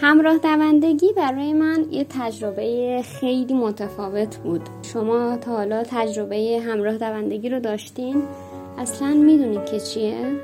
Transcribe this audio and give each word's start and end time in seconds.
همراه 0.00 0.38
دوندگی 0.38 1.12
برای 1.12 1.52
من 1.52 1.86
یه 1.90 2.06
تجربه 2.08 3.02
خیلی 3.02 3.54
متفاوت 3.54 4.36
بود 4.36 4.68
شما 4.82 5.36
تا 5.36 5.56
حالا 5.56 5.82
تجربه 5.82 6.62
همراه 6.66 6.98
دوندگی 6.98 7.48
رو 7.48 7.60
داشتین؟ 7.60 8.22
اصلا 8.78 9.08
می‌دونید 9.08 9.64
که 9.64 9.80
چیه؟ 9.80 10.40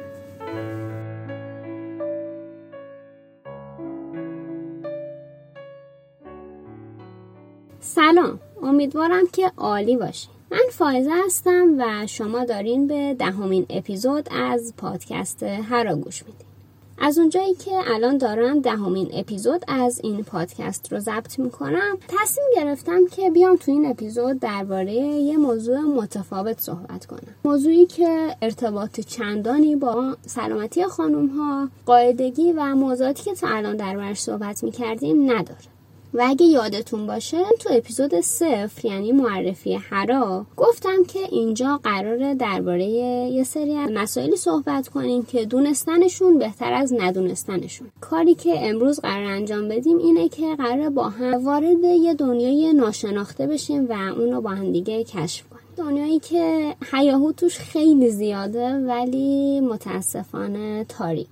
سلام 7.81 8.41
امیدوارم 8.63 9.27
که 9.33 9.53
عالی 9.57 9.97
باشین 9.97 10.31
من 10.51 10.59
فائزه 10.73 11.11
هستم 11.27 11.75
و 11.79 12.07
شما 12.07 12.45
دارین 12.45 12.87
به 12.87 13.15
دهمین 13.15 13.67
اپیزود 13.71 14.29
از 14.33 14.75
پادکست 14.77 15.43
هرا 15.43 15.97
گوش 15.97 16.23
میدین 16.23 16.54
از 16.99 17.19
اونجایی 17.19 17.55
که 17.55 17.71
الان 17.95 18.19
دارم 18.19 18.61
دهمین 18.61 19.11
اپیزود 19.13 19.65
از 19.69 20.01
این 20.05 20.25
پادکست 20.25 20.93
رو 20.93 21.01
ضبط 21.01 21.39
می‌کنم 21.39 21.99
تصمیم 22.09 22.47
گرفتم 22.57 23.07
که 23.07 23.31
بیام 23.31 23.57
تو 23.57 23.73
این 23.73 23.87
اپیزود 23.87 24.41
درباره 24.41 24.95
یه 24.95 25.37
موضوع 25.37 25.79
متفاوت 25.79 26.61
صحبت 26.61 27.07
کنم. 27.07 27.35
موضوعی 27.45 27.87
که 27.87 28.37
ارتباط 28.43 29.01
چندانی 29.01 29.77
با 29.77 30.17
سلامتی 30.27 30.85
خانم 30.85 31.27
ها 31.27 31.69
قاعدگی 31.87 32.53
و 32.53 32.75
موضوعاتی 32.75 33.25
که 33.25 33.35
تا 33.35 33.49
الان 33.49 33.77
دربارش 33.77 34.21
صحبت 34.21 34.65
می‌کردیم 34.65 35.33
نداره. 35.33 35.74
و 36.15 36.25
اگه 36.27 36.47
یادتون 36.47 37.07
باشه 37.07 37.45
تو 37.61 37.69
اپیزود 37.73 38.21
صفر 38.21 38.87
یعنی 38.87 39.13
معرفی 39.13 39.75
هرا 39.75 40.47
گفتم 40.57 41.05
که 41.05 41.19
اینجا 41.19 41.81
قراره 41.83 42.35
درباره 42.35 42.85
یه 42.85 43.45
سری 43.45 43.77
مسائلی 43.77 44.37
صحبت 44.37 44.89
کنیم 44.89 45.25
که 45.25 45.45
دونستنشون 45.45 46.39
بهتر 46.39 46.73
از 46.73 46.93
ندونستنشون. 46.93 47.89
کاری 48.01 48.35
که 48.35 48.69
امروز 48.69 49.01
قرار 49.01 49.25
انجام 49.25 49.69
بدیم 49.69 49.99
اینه 49.99 50.29
که 50.29 50.57
قرار 50.57 50.91
با 50.91 51.09
هم 51.09 51.45
وارد 51.45 51.85
یه 51.85 52.15
دنیای 52.15 52.73
ناشناخته 52.73 53.47
بشیم 53.47 53.87
و 53.91 53.93
اونو 53.93 54.41
با 54.41 54.51
هم 54.51 54.73
دیگه 54.73 55.05
کشف 55.05 55.45
کنیم. 55.49 55.65
دنیایی 55.77 56.19
که 56.19 56.75
حیاهو 56.93 57.33
توش 57.33 57.59
خیلی 57.59 58.11
زیاده 58.11 58.69
ولی 58.69 59.61
متاسفانه 59.61 60.85
تاریک 60.89 61.29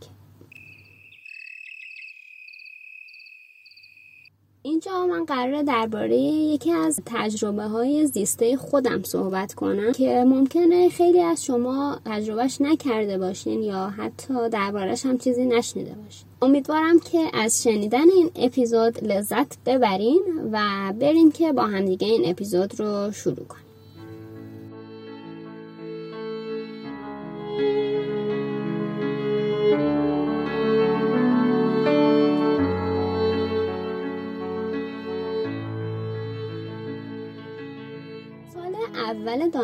اینجا 4.64 5.06
من 5.06 5.24
قراره 5.24 5.62
درباره 5.62 6.16
یکی 6.16 6.72
از 6.72 7.00
تجربه 7.06 7.62
های 7.62 8.06
زیسته 8.06 8.56
خودم 8.56 9.02
صحبت 9.02 9.55
کنم 9.55 9.92
که 9.92 10.24
ممکنه 10.27 10.88
خیلی 10.88 11.20
از 11.20 11.44
شما 11.44 11.98
تجربهش 12.05 12.60
نکرده 12.60 13.18
باشین 13.18 13.62
یا 13.62 13.86
حتی 13.86 14.48
دربارهش 14.48 15.06
هم 15.06 15.18
چیزی 15.18 15.44
نشنیده 15.46 15.94
باشین. 16.05 16.27
امیدوارم 16.42 17.00
که 17.00 17.30
از 17.34 17.62
شنیدن 17.62 18.10
این 18.16 18.30
اپیزود 18.36 19.05
لذت 19.05 19.64
ببرین 19.66 20.22
و 20.52 20.92
بریم 21.00 21.33
که 21.33 21.52
با 21.52 21.62
همدیگه 21.62 22.06
این 22.06 22.30
اپیزود 22.30 22.80
رو 22.80 23.12
شروع 23.12 23.46
کنیم. 23.46 23.72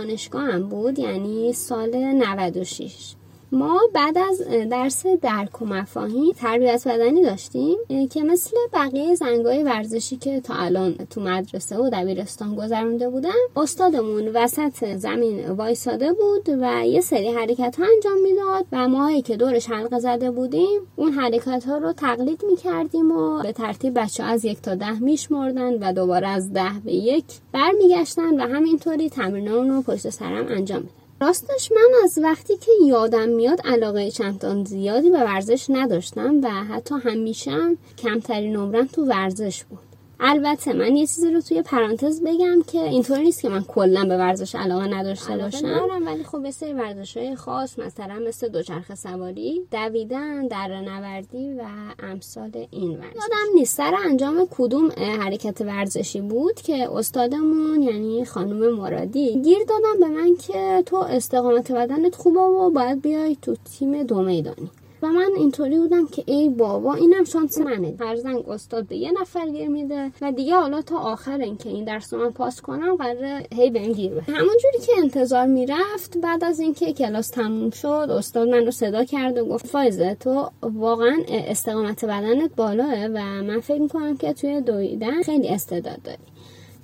دانشگاه 0.08 0.42
هم 0.42 0.68
بود 0.68 0.98
یعنی 0.98 1.52
سال 1.52 1.96
96 1.96 3.14
ما 3.52 3.80
بعد 3.94 4.18
از 4.18 4.42
درس 4.70 5.06
درک 5.06 5.62
و 5.62 5.64
مفاهیم 5.64 6.32
تربیت 6.32 6.88
بدنی 6.88 7.22
داشتیم 7.22 7.76
که 8.10 8.22
مثل 8.22 8.56
بقیه 8.72 9.14
زنگای 9.14 9.62
ورزشی 9.62 10.16
که 10.16 10.40
تا 10.40 10.54
الان 10.54 10.94
تو 10.94 11.20
مدرسه 11.20 11.78
و 11.78 11.90
دبیرستان 11.92 12.54
گذرونده 12.54 13.08
بودن 13.08 13.30
استادمون 13.56 14.28
وسط 14.28 14.96
زمین 14.96 15.48
وایساده 15.50 16.12
بود 16.12 16.48
و 16.60 16.86
یه 16.86 17.00
سری 17.00 17.28
حرکت 17.28 17.76
ها 17.78 17.84
انجام 17.94 18.22
می‌داد 18.22 18.66
و 18.72 18.88
ما 18.88 19.20
که 19.20 19.36
دورش 19.36 19.70
حلقه 19.70 19.98
زده 19.98 20.30
بودیم 20.30 20.80
اون 20.96 21.12
حرکت 21.12 21.64
ها 21.64 21.78
رو 21.78 21.92
تقلید 21.92 22.44
می‌کردیم 22.50 23.12
و 23.12 23.42
به 23.42 23.52
ترتیب 23.52 24.00
بچه 24.00 24.22
از 24.22 24.44
یک 24.44 24.62
تا 24.62 24.74
ده 24.74 24.98
میشمردن 24.98 25.74
و 25.74 25.92
دوباره 25.92 26.28
از 26.28 26.52
ده 26.52 26.72
به 26.84 26.92
یک 26.92 27.24
برمیگشتن 27.52 28.40
و 28.40 28.54
همینطوری 28.54 29.10
تمرین 29.10 29.48
رو 29.48 29.82
پشت 29.82 30.10
سرم 30.10 30.46
انجام 30.48 30.78
می‌داد 30.78 30.97
راستش 31.20 31.72
من 31.72 31.90
از 32.04 32.18
وقتی 32.22 32.56
که 32.56 32.70
یادم 32.86 33.28
میاد 33.28 33.60
علاقه 33.64 34.10
چندان 34.10 34.64
زیادی 34.64 35.10
به 35.10 35.18
ورزش 35.18 35.66
نداشتم 35.68 36.40
و 36.42 36.48
حتی 36.48 36.94
همیشه 36.94 37.76
کمترین 37.98 38.56
عمرم 38.56 38.86
تو 38.86 39.04
ورزش 39.04 39.64
بود. 39.64 39.87
البته 40.20 40.72
من 40.72 40.96
یه 40.96 41.06
چیزی 41.06 41.30
رو 41.30 41.40
توی 41.40 41.62
پرانتز 41.62 42.22
بگم 42.22 42.62
که 42.72 42.82
اینطور 42.82 43.18
نیست 43.18 43.42
که 43.42 43.48
من 43.48 43.64
کلا 43.64 44.04
به 44.04 44.16
ورزش 44.16 44.54
علاقه 44.54 44.86
نداشته 44.86 45.36
باشم. 45.36 45.68
دارم 45.68 46.06
ولی 46.06 46.24
خب 46.24 46.44
یه 46.44 46.50
سری 46.50 46.72
ورزش 46.72 47.16
های 47.16 47.36
خاص 47.36 47.78
مثلا 47.78 48.18
مثل 48.28 48.48
دوچرخه 48.48 48.94
سواری 48.94 49.62
دویدن 49.70 50.46
در 50.46 50.80
نوردی 50.80 51.52
و 51.52 51.62
امثال 51.98 52.66
این 52.70 52.90
ورزش. 52.90 53.14
یادم 53.14 53.54
نیست 53.54 53.76
سر 53.76 53.94
انجام 54.06 54.48
کدوم 54.50 54.90
حرکت 54.98 55.60
ورزشی 55.60 56.20
بود 56.20 56.54
که 56.54 56.88
استادمون 56.92 57.82
یعنی 57.82 58.24
خانم 58.24 58.74
مرادی 58.74 59.42
گیر 59.42 59.58
دادم 59.68 60.00
به 60.00 60.08
من 60.08 60.36
که 60.36 60.82
تو 60.86 60.96
استقامت 60.96 61.72
بدنت 61.72 62.16
خوبه 62.16 62.40
و 62.40 62.70
باید 62.70 63.02
بیای 63.02 63.36
تو 63.42 63.56
تیم 63.78 64.02
دو 64.02 64.22
میدانی. 64.22 64.70
و 65.02 65.06
من 65.06 65.30
اینطوری 65.36 65.78
بودم 65.78 66.06
که 66.06 66.24
ای 66.26 66.48
بابا 66.48 66.94
اینم 66.94 67.24
شانس 67.24 67.58
منه. 67.58 67.96
هر 68.00 68.16
زنگ 68.16 68.48
استاد 68.48 68.86
به 68.86 68.96
یه 68.96 69.12
نفر 69.20 69.48
گیر 69.48 69.68
میده 69.68 70.12
و 70.20 70.32
دیگه 70.32 70.54
حالا 70.54 70.82
تا 70.82 70.98
آخر 70.98 71.38
اینکه 71.40 71.68
این 71.68 71.84
درس 71.84 72.14
من 72.14 72.30
پاس 72.30 72.60
کنم 72.60 72.96
قراره 72.96 73.46
هی 73.54 73.70
بهم 73.70 73.92
گیر 73.92 74.10
بده 74.10 74.32
همونجوری 74.32 74.78
که 74.86 74.92
انتظار 74.98 75.46
می‌رفت 75.46 76.18
بعد 76.18 76.44
از 76.44 76.60
اینکه 76.60 76.92
کلاس 76.92 77.30
تموم 77.30 77.70
شد 77.70 77.86
استاد 77.86 78.48
من 78.48 78.64
رو 78.64 78.70
صدا 78.70 79.04
کرد 79.04 79.38
و 79.38 79.44
گفت 79.44 79.66
فایزه 79.66 80.16
تو 80.20 80.50
واقعا 80.62 81.16
استقامت 81.28 82.04
بدنت 82.04 82.50
بالاه 82.56 83.06
و 83.06 83.18
من 83.42 83.60
فکر 83.60 83.80
می‌کنم 83.80 84.16
که 84.16 84.32
توی 84.32 84.60
دویدن 84.60 85.22
خیلی 85.22 85.48
استعداد 85.48 86.02
داری. 86.02 86.18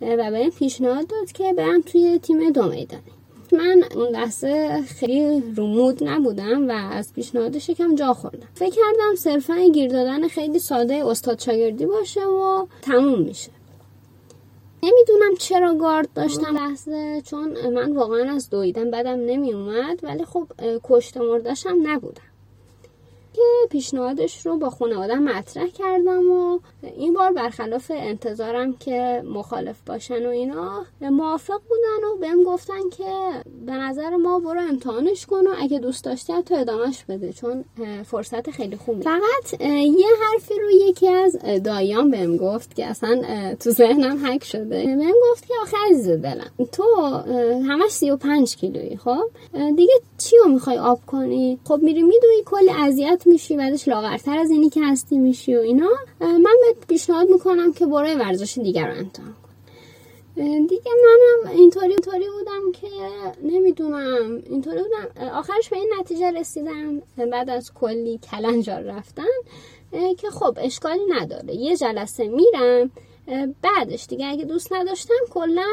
و 0.00 0.30
به 0.30 0.50
پیشنهاد 0.50 1.06
داد 1.06 1.32
که 1.32 1.52
برم 1.52 1.80
توی 1.80 2.18
تیم 2.18 2.50
دو 2.50 2.68
میدانی 2.68 3.14
من 3.54 3.84
اون 3.94 4.08
لحظه 4.08 4.82
خیلی 4.82 5.54
رومود 5.56 6.04
نبودم 6.04 6.68
و 6.68 6.72
از 6.72 7.12
پیشنهادش 7.12 7.68
یکم 7.68 7.94
جا 7.94 8.12
خوردم. 8.12 8.48
فکر 8.54 8.74
کردم 8.74 9.14
صرفا 9.18 9.68
گیر 9.74 9.90
دادن 9.90 10.28
خیلی 10.28 10.58
ساده 10.58 11.06
استاد 11.06 11.38
شاگردی 11.40 11.86
باشه 11.86 12.26
و 12.26 12.66
تموم 12.82 13.18
میشه. 13.18 13.50
نمی‌دونم 14.82 15.36
چرا 15.38 15.74
گارد 15.74 16.08
داشتم. 16.14 16.56
لحظه 16.56 17.22
چون 17.24 17.68
من 17.68 17.92
واقعا 17.92 18.34
از 18.34 18.50
دویدن 18.50 18.90
بدم 18.90 19.20
نمی 19.26 19.52
اومد 19.52 20.00
ولی 20.02 20.24
خب 20.24 20.46
کشت 20.84 21.16
مردشم 21.16 21.76
نبودم. 21.82 22.22
که 23.34 23.42
پیشنهادش 23.70 24.46
رو 24.46 24.58
با 24.58 24.70
خانواده 24.70 25.14
مطرح 25.14 25.66
کردم 25.66 26.30
و 26.30 26.58
این 26.82 27.14
بار 27.14 27.32
برخلاف 27.32 27.90
انتظارم 27.94 28.72
که 28.72 29.22
مخالف 29.26 29.76
باشن 29.86 30.26
و 30.26 30.28
اینا 30.28 30.84
موافق 31.00 31.60
بودن 31.68 32.08
و 32.08 32.16
بهم 32.20 32.42
گفتن 32.44 32.88
که 32.96 33.04
به 33.66 33.72
نظر 33.72 34.16
ما 34.16 34.38
برو 34.38 34.60
امتحانش 34.60 35.26
کن 35.26 35.46
و 35.46 35.54
اگه 35.58 35.78
دوست 35.78 36.04
داشتی 36.04 36.32
تو 36.42 36.54
ادامهش 36.54 37.04
بده 37.08 37.32
چون 37.32 37.64
فرصت 38.04 38.50
خیلی 38.50 38.76
خوبه 38.76 39.02
فقط 39.02 39.60
یه 39.60 40.06
حرفی 40.22 40.54
رو 40.54 40.70
یکی 40.70 41.08
از 41.08 41.36
دایان 41.64 42.10
بهم 42.10 42.36
گفت 42.36 42.74
که 42.76 42.86
اصلا 42.86 43.22
تو 43.60 43.70
ذهنم 43.70 44.26
حک 44.26 44.44
شده. 44.44 44.84
بهم 44.84 45.14
گفت 45.30 45.48
که 45.48 45.54
آخه 45.62 45.76
عزیز 45.90 46.08
دلم 46.08 46.50
تو 46.72 46.84
همش 47.68 47.90
35 47.90 48.56
کیلویی 48.56 48.96
خب؟ 48.96 49.22
دیگه 49.76 49.92
چی 50.18 50.36
رو 50.44 50.50
می‌خوای 50.50 50.78
آب 50.78 51.00
کنی؟ 51.06 51.58
خب 51.64 51.78
میری 51.82 52.02
میدوی 52.02 52.42
کلی 52.46 52.70
اذیت 52.70 53.23
میشی 53.26 53.56
بعدش 53.56 53.88
لاغرتر 53.88 54.38
از 54.38 54.50
اینی 54.50 54.70
که 54.70 54.80
هستی 54.84 55.18
میشی 55.18 55.56
و 55.56 55.60
اینا. 55.60 55.90
من 56.20 56.56
بهت 56.60 56.86
پیشنهاد 56.88 57.28
می‌کنم 57.28 57.72
که 57.72 57.86
برای 57.86 58.14
ورزش 58.14 58.58
دیگر 58.58 58.86
رو 58.86 58.98
امتحان 58.98 59.32
کن. 59.32 59.38
دیگه 60.66 60.90
منم 61.04 61.52
اینطوری 61.56 61.90
اینطوری 61.90 62.24
بودم 62.38 62.72
که 62.72 62.88
نمی‌دونم. 63.42 64.42
اینطوری 64.50 64.78
بودم. 64.82 65.28
آخرش 65.28 65.68
به 65.68 65.76
این 65.76 65.92
نتیجه 66.00 66.30
رسیدم 66.30 67.02
بعد 67.32 67.50
از 67.50 67.72
کلی 67.74 68.18
کلنجار 68.30 68.80
رفتن 68.80 69.22
که 70.18 70.30
خب 70.30 70.58
اشکالی 70.60 71.06
نداره. 71.08 71.54
یه 71.54 71.76
جلسه 71.76 72.28
میرم 72.28 72.90
بعدش 73.62 74.06
دیگه 74.06 74.26
اگه 74.26 74.44
دوست 74.44 74.72
نداشتم 74.72 75.14
کلا 75.30 75.66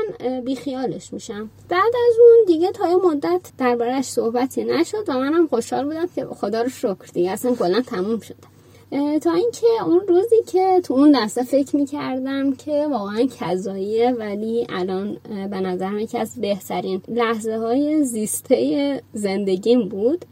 بیخیالش 0.46 1.14
میشم. 1.14 1.50
بعد 1.70 1.94
از 2.10 2.20
اون 2.20 2.46
دیگه 2.48 2.72
تا 2.72 2.90
یه 2.90 2.96
مدت 2.96 3.42
دربارش 3.58 4.06
صحبتی 4.06 4.64
نشد 4.64 5.04
و 5.08 5.14
منم 5.14 5.48
خوشحال 5.48 5.84
بودم 5.86 6.08
که 6.16 6.26
خدا 6.26 6.62
رو 6.62 6.70
شکر 6.70 7.12
دیگه 7.14 7.32
اصلا 7.32 7.56
کلا 7.56 7.82
تموم 7.82 8.20
شد 8.20 8.36
تا 9.22 9.32
اینکه 9.32 9.68
اون 9.86 10.02
روزی 10.08 10.44
که 10.52 10.82
تو 10.84 10.94
اون 10.94 11.10
لحظه 11.10 11.44
فکر 11.44 11.76
می‌کردم 11.76 12.54
که 12.54 12.88
واقعا 12.92 13.28
کذاییه 13.40 14.12
ولی 14.12 14.68
الان 14.70 15.18
به 15.50 15.60
نظرم 15.60 16.00
یکی 16.00 16.18
از 16.18 16.42
بهترین 16.42 17.02
لحظه 17.08 17.58
های 17.58 18.04
زیسته 18.04 19.02
زندگیم 19.14 19.90
بود 19.90 20.26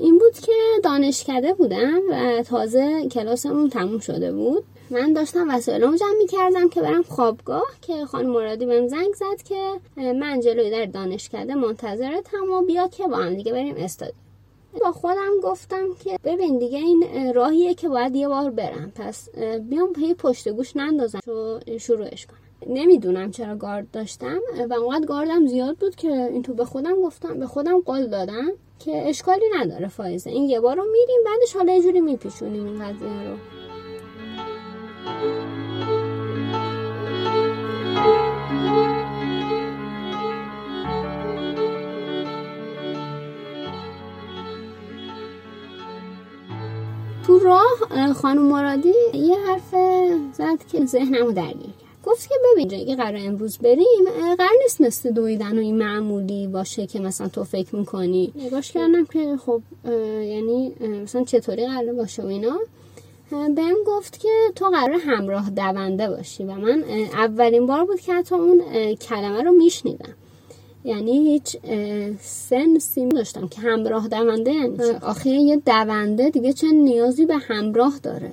این 0.00 0.18
بود 0.18 0.38
که 0.38 0.52
دانشکده 0.84 1.54
بودم 1.54 2.00
و 2.10 2.42
تازه 2.42 3.08
کلاسمون 3.08 3.68
تموم 3.68 3.98
شده 3.98 4.32
بود. 4.32 4.64
من 4.90 5.12
داشتم 5.12 5.46
وسایلمو 5.50 5.96
جمع 5.96 6.16
می‌کردم 6.18 6.68
که 6.68 6.80
برم 6.80 7.02
خوابگاه 7.02 7.66
که 7.82 8.04
خانم 8.04 8.30
مرادی 8.30 8.66
بهم 8.66 8.88
زنگ 8.88 9.14
زد 9.14 9.42
که 9.44 9.72
من 9.96 10.40
جلوی 10.40 10.70
در 10.70 10.84
دانشکده 10.84 11.54
منتظرتم 11.54 12.50
و 12.52 12.62
بیا 12.62 12.88
که 12.88 13.06
با 13.06 13.16
هم 13.16 13.34
دیگه 13.34 13.52
بریم 13.52 13.74
استادیوم. 13.78 14.18
با 14.80 14.92
خودم 14.92 15.40
گفتم 15.42 15.86
که 16.04 16.18
ببین 16.24 16.58
دیگه 16.58 16.78
این 16.78 17.04
راهیه 17.34 17.74
که 17.74 17.88
باید 17.88 18.16
یه 18.16 18.28
بار 18.28 18.50
برم. 18.50 18.92
پس 18.94 19.28
بیام 19.70 19.92
پی 19.92 20.14
پشت 20.14 20.48
گوش 20.48 20.76
نندازم 20.76 21.20
شروعش 21.80 22.26
کنم. 22.26 22.38
نمی‌دونم 22.66 23.30
چرا 23.30 23.56
گارد 23.56 23.90
داشتم 23.90 24.40
و 24.70 24.74
اونقدر 24.74 25.06
گاردم 25.06 25.46
زیاد 25.46 25.76
بود 25.76 25.96
که 25.96 26.08
این 26.08 26.42
تو 26.42 26.54
به 26.54 26.64
خودم 26.64 27.02
گفتم 27.02 27.38
به 27.38 27.46
خودم 27.46 27.80
قول 27.80 28.06
دادم 28.06 28.52
که 28.78 29.08
اشکالی 29.08 29.44
نداره 29.60 29.88
فایزه 29.88 30.30
این 30.30 30.44
یه 30.44 30.60
بار 30.60 30.76
رو 30.76 30.82
میریم 30.82 31.24
بعدش 31.26 31.56
حالا 31.56 31.72
یه 31.72 31.82
جوری 31.82 32.00
میپیشونیم 32.00 32.66
این 32.66 32.78
قضیه 32.78 33.30
رو. 33.30 33.59
تو 47.26 47.38
راه 47.38 48.12
خانم 48.12 48.42
مرادی 48.42 48.94
یه 49.14 49.36
حرف 49.46 49.74
زد 50.32 50.66
که 50.72 50.86
ذهنمو 50.86 51.32
درگیر 51.32 51.52
کرد. 51.52 51.90
گفت 52.04 52.28
که 52.28 52.34
ببین 52.52 52.68
جایی 52.68 52.96
قرار 52.96 53.16
امروز 53.16 53.58
بریم 53.58 54.04
قرار 54.38 54.50
نیست 54.62 54.80
مثل 54.80 55.10
دویدن 55.10 55.58
و 55.58 55.60
این 55.60 55.78
معمولی 55.78 56.46
باشه 56.46 56.86
که 56.86 57.00
مثلا 57.00 57.28
تو 57.28 57.44
فکر 57.44 57.76
می‌کنی. 57.76 58.32
نگاش 58.34 58.72
کردم 58.72 59.04
که 59.04 59.36
خب 59.46 59.62
یعنی 60.20 60.72
مثلا 61.02 61.24
چطوری 61.24 61.66
قرار 61.66 61.92
باشه 61.92 62.22
و 62.22 62.26
اینا. 62.26 62.58
بهم 63.30 63.76
گفت 63.86 64.20
که 64.20 64.28
تو 64.54 64.66
قرار 64.66 65.00
همراه 65.00 65.50
دونده 65.50 66.08
باشی 66.08 66.44
و 66.44 66.54
من 66.54 66.84
اولین 67.12 67.66
بار 67.66 67.84
بود 67.84 68.00
که 68.00 68.14
حتی 68.14 68.34
اون 68.34 68.62
کلمه 68.94 69.42
رو 69.42 69.52
میشنیدم. 69.52 70.14
یعنی 70.84 71.12
هیچ 71.12 71.56
سن 72.20 72.78
سیم 72.78 73.08
داشتم 73.08 73.48
که 73.48 73.60
همراه 73.60 74.08
دونده 74.08 74.52
یعنی 74.52 74.78
آخه 75.02 75.30
یه 75.30 75.56
دونده 75.56 76.30
دیگه 76.30 76.52
چه 76.52 76.66
نیازی 76.66 77.26
به 77.26 77.36
همراه 77.36 77.98
داره؟ 78.02 78.32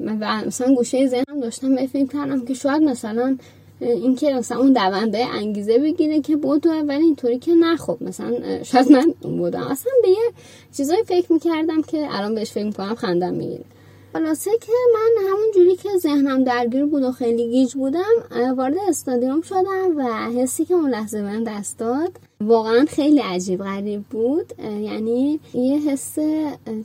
و 0.00 0.42
مثلا 0.46 0.74
گوشه 0.74 1.06
ذهنم 1.06 1.40
داشتم 1.40 1.74
به 1.74 1.86
فکر 1.86 2.06
کردم 2.06 2.44
که 2.44 2.54
شاید 2.54 2.82
مثلا 2.82 3.38
اینکه 3.80 4.34
مثلا 4.34 4.58
اون 4.58 4.72
دونده 4.72 5.26
انگیزه 5.26 5.78
بگیره 5.78 6.20
که 6.20 6.36
بود 6.36 6.66
ولی 6.66 7.04
اینطوری 7.04 7.38
که 7.38 7.54
نه 7.54 7.76
خب 7.76 7.98
مثلا 8.00 8.62
شاید 8.62 8.92
من 8.92 9.14
بودم. 9.22 9.62
اصلا 9.62 9.92
به 10.02 10.08
یه 10.08 10.32
چیزایی 10.76 11.02
فکر 11.02 11.32
می‌کردم 11.32 11.82
که 11.82 12.08
الان 12.10 12.34
بهش 12.34 12.50
فکر 12.50 12.64
می‌کنم 12.64 12.94
خندم 12.94 13.34
می‌گیره. 13.34 13.64
خلاصه 14.12 14.50
که 14.60 14.72
من 14.94 15.28
همون 15.28 15.50
جوری 15.54 15.76
که 15.76 15.88
ذهنم 15.98 16.44
درگیر 16.44 16.86
بود 16.86 17.02
و 17.02 17.12
خیلی 17.12 17.50
گیج 17.50 17.74
بودم 17.74 18.12
وارد 18.56 18.74
استادیوم 18.88 19.40
شدم 19.40 19.96
و 19.96 20.02
حسی 20.40 20.64
که 20.64 20.74
اون 20.74 20.90
لحظه 20.90 21.22
من 21.22 21.44
دست 21.44 21.78
داد 21.78 22.12
واقعا 22.40 22.84
خیلی 22.88 23.18
عجیب 23.18 23.62
غریب 23.62 24.02
بود. 24.02 24.52
یعنی 24.58 25.40
یه 25.54 25.78
حس 25.78 26.18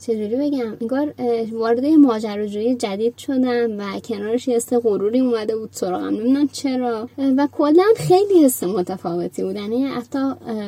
چجوری 0.00 0.36
بگم 0.36 0.76
انگار 0.80 1.14
وارد 1.52 1.84
یه 1.84 1.96
ماجراجویی 1.96 2.74
جدید 2.74 3.16
شدم 3.16 3.78
و 3.78 4.00
کنارش 4.00 4.48
یه 4.48 4.56
حس 4.56 4.72
غروری 4.72 5.20
اومده 5.20 5.56
بود 5.56 5.68
سراغم. 5.72 6.06
نمی‌دونم 6.06 6.48
چرا. 6.48 7.08
و 7.18 7.48
کلا 7.52 7.84
خیلی 7.96 8.44
حس 8.44 8.64
متفاوتی 8.64 9.42
بود. 9.42 9.56
یعنی 9.56 9.84
حتی 9.84 10.18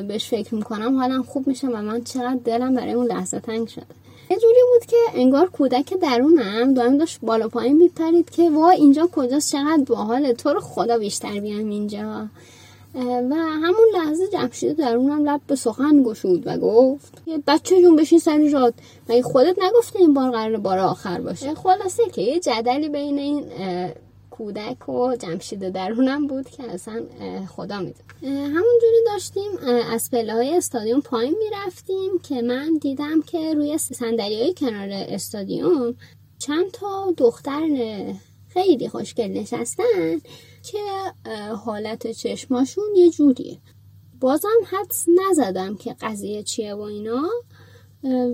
بهش 0.09 0.29
فکر 0.29 0.55
می‌کنم 0.55 0.97
حالم 0.97 1.23
خوب 1.23 1.47
میشه 1.47 1.69
و 1.69 1.83
من 1.83 2.05
چقدر 2.05 2.39
دلم 2.45 2.75
برای 2.75 2.93
اون 2.93 3.07
لحظه 3.07 3.41
تنگ 3.41 3.69
شده. 3.69 3.87
یه 4.31 4.39
جوری 4.39 4.61
بود 4.73 4.87
که 4.87 4.97
انگار 5.15 5.51
کودک 5.51 5.95
درونم 5.95 6.75
دائم 6.75 6.99
داشت 6.99 7.19
بالا 7.23 7.49
پایین 7.49 7.77
میپرید 7.77 8.31
که 8.31 8.51
وا 8.51 8.71
اینجا 8.71 9.09
کجاست؟ 9.13 9.53
چقدر 9.53 9.85
باحاله؟ 9.87 10.33
تو 10.33 10.49
رو 10.49 10.61
خدا 10.61 10.99
بیشتر 10.99 11.41
بیام 11.41 11.69
اینجا. 11.69 12.29
و 12.95 13.35
همون 13.35 13.89
لحظه 13.95 14.29
جمشید 14.29 14.77
درونم 14.77 15.25
لب 15.25 15.41
به 15.47 15.57
سخن 15.57 16.03
گشود 16.03 16.43
و 16.47 16.59
گفت 16.59 17.23
بچه 17.47 17.83
جون 17.83 17.97
بشین 17.97 18.19
سر 18.19 18.49
جاد 18.49 18.75
مگه 19.09 19.23
خودت 19.23 19.57
نگفته 19.63 19.99
این 19.99 20.15
بار 20.15 20.31
قرار 20.31 20.57
بار 20.57 20.79
آخر 20.79 21.21
باشه؟ 21.21 21.55
خلاصه 21.55 22.03
که 22.13 22.23
یه 22.23 22.41
جدلی 22.41 22.89
بین 22.89 23.19
این 23.19 23.45
کودک 24.41 24.89
و 24.89 25.17
جمشید 25.17 25.69
درونم 25.69 26.27
بود 26.27 26.51
که 26.51 26.63
اصلا 26.63 27.03
خدا 27.49 27.79
میدون 27.79 28.03
همونجوری 28.23 29.05
داشتیم 29.07 29.51
از 29.93 30.11
پله 30.11 30.33
های 30.33 30.57
استادیوم 30.57 31.01
پایین 31.01 31.35
می‌رفتیم 31.39 32.19
که 32.23 32.43
من 32.43 32.79
دیدم 32.81 33.23
که 33.23 33.55
روی 33.55 33.79
صندلی 33.79 34.43
های 34.43 34.55
کنار 34.55 34.89
استادیوم 34.91 35.95
چند 36.39 36.71
تا 36.71 37.15
دختر 37.17 37.69
خیلی 38.49 38.89
خوشگل 38.89 39.29
نشستن 39.29 40.21
که 40.63 40.79
حالت 41.65 42.11
چشماشون 42.11 42.85
یه 42.97 43.11
جوریه. 43.11 43.59
بازم 44.21 44.59
حدس 44.71 45.07
نزدم 45.09 45.77
که 45.77 45.97
قضیه 46.01 46.43
چیه 46.43 46.75
و 46.75 46.81
اینا 46.81 47.29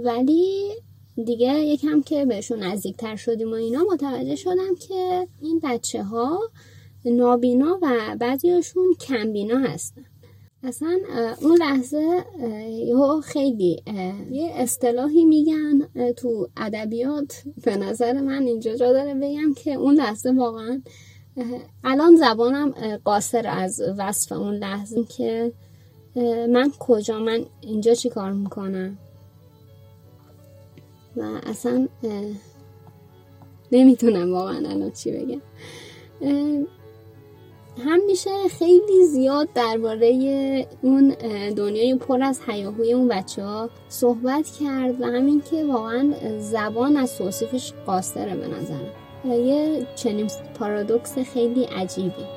ولی 0.05 0.73
دیگه 1.25 1.55
یکم 1.55 2.03
که 2.03 2.25
بهشون 2.25 2.63
نزدیکتر 2.63 3.17
شدیم 3.17 3.51
و 3.51 3.55
اینا 3.55 3.85
متوجه 3.93 4.37
شدم 4.37 4.75
که 4.89 5.29
این 5.43 5.61
بچه 5.65 6.03
ها 6.03 6.41
نابینا 7.05 7.79
و 7.83 8.17
بعضیاشون 8.21 8.95
کمبینا 9.01 9.59
هستن. 9.59 10.05
اصلا 10.63 10.99
اون 11.43 11.57
لحظه 11.59 12.25
یه 12.71 13.21
خیلی 13.25 13.83
یه 14.31 14.53
اصطلاحی 14.55 15.25
میگن 15.25 15.89
تو 16.13 16.49
ادبیات 16.57 17.43
به 17.65 17.77
نظر 17.77 18.21
من 18.21 18.43
اینجا 18.43 18.75
جا 18.75 18.93
داره 18.93 19.15
بگم 19.15 19.55
که 19.55 19.75
اون 19.75 19.95
لحظه 19.95 20.31
واقعا 20.31 20.83
الان 21.85 22.17
زبانم 22.17 22.71
قاصر 23.05 23.47
از 23.47 23.83
وصف 23.99 24.33
اون 24.33 24.55
لحظه 24.55 25.05
که 25.05 25.53
من 26.49 26.73
کجا 26.79 27.19
من 27.19 27.45
اینجا 27.61 27.95
چی 27.95 28.09
کار 28.09 28.33
می‌کنم؟ 28.33 28.99
و 31.17 31.41
اصلا 31.47 31.89
نمی‌تونم 33.73 34.33
واقعا 34.33 34.57
الان 34.57 34.91
چی 34.91 35.11
بگم. 35.13 35.41
هم 37.79 38.01
میشه 38.07 38.31
خیلی 38.59 39.07
زیاد 39.07 39.49
درباره 39.55 40.67
اون 40.83 41.09
دنیای 41.57 41.95
پر 41.95 42.23
از 42.23 42.41
حیاهوی 42.47 42.93
اون 42.93 43.09
بچه 43.09 43.45
ها 43.45 43.71
صحبت 43.89 44.51
کرد 44.61 45.01
و 45.01 45.05
همین 45.05 45.43
که 45.51 45.65
واقعا 45.65 46.13
زبان 46.39 46.97
از 46.97 47.19
توصیفش 47.19 47.73
قاصره 47.87 48.37
به 48.37 48.47
نظرم. 48.47 48.93
یه 49.25 49.87
چنین 49.97 50.31
پارادوکس 50.59 51.19
خیلی 51.19 51.65
عجیبی. 51.65 52.36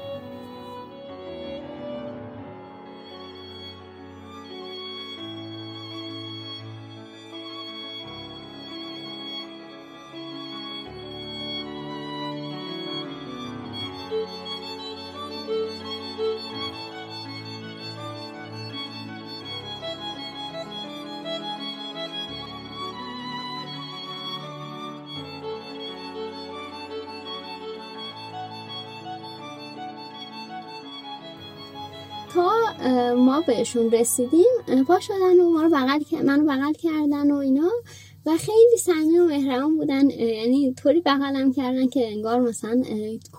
ما 33.17 33.41
بهشون 33.47 33.91
رسیدیم. 33.91 34.83
پا 34.87 34.99
شدن 34.99 35.39
و 35.39 35.49
ما 35.49 35.63
رو 35.63 35.69
بغل 35.69 36.23
منو 36.23 36.45
بغل 36.45 36.73
کردن 36.73 37.31
و 37.31 37.35
اینا. 37.35 37.69
و 38.25 38.37
خیلی 38.37 38.77
صمیمی 38.79 39.19
و 39.19 39.25
مهربان 39.25 39.77
بودن. 39.77 40.09
یعنی 40.09 40.73
طوری 40.73 41.01
بغلم 41.01 41.53
کردن 41.53 41.87
که 41.87 42.07
انگار 42.07 42.39
مثلا 42.39 42.83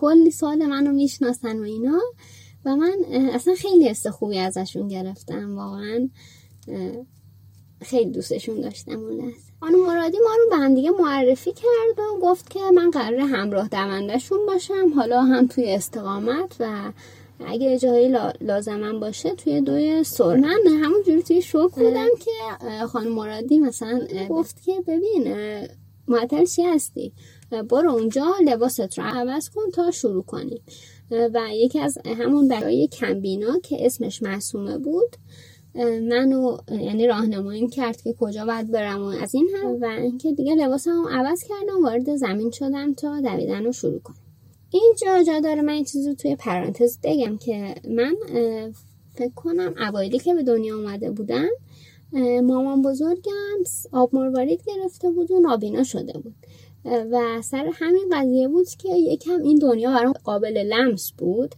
کلی 0.00 0.30
سال 0.30 0.66
منو 0.66 0.92
می‌شناسن 0.92 1.58
و 1.58 1.62
اینا. 1.62 2.00
و 2.64 2.76
من 2.76 2.92
اصلا 3.32 3.54
خیلی 3.54 3.88
حس 3.88 4.06
خوبی 4.06 4.38
ازشون 4.38 4.88
گرفتم 4.88 5.56
واقعا. 5.56 6.08
خیلی 7.82 8.10
دوستشون 8.10 8.60
داشتم 8.60 9.00
اون 9.00 9.12
لحظه. 9.12 9.50
خانم 9.60 9.86
مرادی 9.86 10.18
ما 10.18 10.34
رو 10.38 10.50
به 10.50 10.56
هم 10.56 10.74
دیگه 10.74 10.90
معرفی 10.90 11.52
کرد 11.52 11.98
و 11.98 12.20
گفت 12.22 12.50
که 12.50 12.60
من 12.74 12.90
قرار 12.90 13.20
همراه 13.20 13.68
دوندهشون 13.68 14.46
باشم. 14.46 14.88
حالا 14.96 15.22
هم 15.22 15.46
توی 15.46 15.70
استقامت 15.70 16.56
و 16.60 16.92
اگه 17.46 17.78
جایی 17.78 18.16
لازمم 18.40 19.00
باشه 19.00 19.34
توی 19.34 19.60
دوی 19.60 20.04
سرمن 20.04 20.58
همون 20.66 21.02
جوری 21.06 21.22
توی 21.22 21.42
شوک 21.42 21.74
بودم 21.74 22.08
که 22.20 22.66
خانم 22.86 23.12
مرادی 23.12 23.58
مثلا 23.58 24.00
گفت 24.28 24.62
که 24.62 24.72
ببین 24.86 25.34
معطل 26.08 26.44
چی 26.44 26.62
هستی؟ 26.62 27.12
برو 27.68 27.90
اونجا 27.90 28.34
لباست 28.44 28.98
رو 28.98 29.04
عوض 29.04 29.48
کن 29.48 29.70
تا 29.74 29.90
شروع 29.90 30.22
کنیم. 30.22 30.62
و 31.10 31.40
یکی 31.52 31.80
از 31.80 31.98
همون 32.18 32.48
برای 32.48 32.88
کمبینا 32.88 33.58
که 33.58 33.86
اسمش 33.86 34.22
معصومه 34.22 34.78
بود 34.78 35.16
منو 35.74 36.56
یعنی 36.68 37.06
راهنمایی 37.06 37.68
کرد 37.68 38.02
که 38.02 38.14
کجا 38.20 38.46
باید 38.46 38.70
برم 38.70 39.02
و 39.02 39.06
از 39.06 39.34
این 39.34 39.48
هم 39.56 39.80
و 39.80 39.84
اینکه 39.84 40.32
دیگه 40.32 40.54
لباسمو 40.54 41.08
عوض 41.08 41.44
کردم 41.48 41.82
وارد 41.84 42.16
زمین 42.16 42.50
شدم 42.50 42.94
تا 42.94 43.20
دویدن 43.20 43.64
رو 43.64 43.72
شروع 43.72 44.00
کنم. 44.00 44.16
اینجا 44.70 45.22
جا 45.22 45.40
داره 45.40 45.62
من 45.62 45.72
این 45.72 45.84
چیزی 45.84 46.14
توی 46.14 46.36
پرانتز 46.36 46.98
بگم 47.02 47.38
که 47.38 47.74
من 47.88 48.16
فکر 49.14 49.34
کنم 49.36 49.74
اوایلی 49.88 50.18
که 50.18 50.34
به 50.34 50.42
دنیا 50.42 50.76
اومده 50.76 51.10
بودم 51.10 51.48
مامان 52.42 52.82
بزرگم 52.82 53.58
آب 53.92 54.14
مروارید 54.14 54.62
گرفته 54.66 55.10
بود 55.10 55.30
و 55.30 55.40
نابینا 55.40 55.84
شده 55.84 56.18
بود. 56.18 56.34
و 56.84 57.42
سر 57.42 57.70
همین 57.74 58.08
قضیه 58.12 58.48
بود 58.48 58.68
که 58.68 58.94
یکم 58.94 59.42
این 59.42 59.58
دنیا 59.58 59.90
برام 59.90 60.12
قابل 60.12 60.56
لمس 60.56 61.12
بود. 61.18 61.54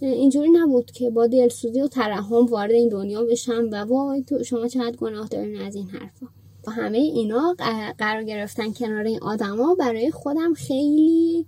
اینجوری 0.00 0.50
نبود 0.50 0.90
که 0.90 1.10
با 1.10 1.26
دلسوزی 1.26 1.80
و 1.80 1.88
ترحم 1.88 2.46
وارد 2.46 2.70
این 2.70 2.88
دنیا 2.88 3.24
بشم 3.24 3.68
و 3.72 3.76
وای 3.76 4.22
تو 4.22 4.44
شما 4.44 4.68
چقدر 4.68 4.96
گناه 4.96 5.28
دارین 5.28 5.60
از 5.60 5.74
این 5.74 5.88
حرفا. 5.88 6.26
و 6.66 6.70
همه 6.70 6.98
اینا 6.98 7.56
قرار 7.98 8.24
گرفتن 8.24 8.72
کنار 8.72 9.04
این 9.04 9.18
آدما 9.22 9.74
برای 9.74 10.10
خودم 10.10 10.54
خیلی 10.54 11.46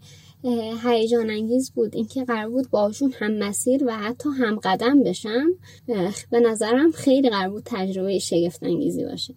هیجان 0.84 1.30
انگیز 1.30 1.70
بود. 1.70 1.96
اینکه 1.96 2.24
قرار 2.24 2.48
بود 2.48 2.70
باشون 2.70 3.12
هم 3.18 3.32
مسیر 3.38 3.84
و 3.86 3.90
حتی 3.90 4.28
هم 4.28 4.56
قدم 4.56 5.02
بشم 5.02 5.46
به 6.30 6.40
نظرم 6.40 6.90
خیلی 6.90 7.30
قرار 7.30 7.50
بود 7.50 7.62
تجربه 7.66 8.18
شگفت 8.18 8.62
انگیزی 8.62 9.04
باشه 9.04 9.34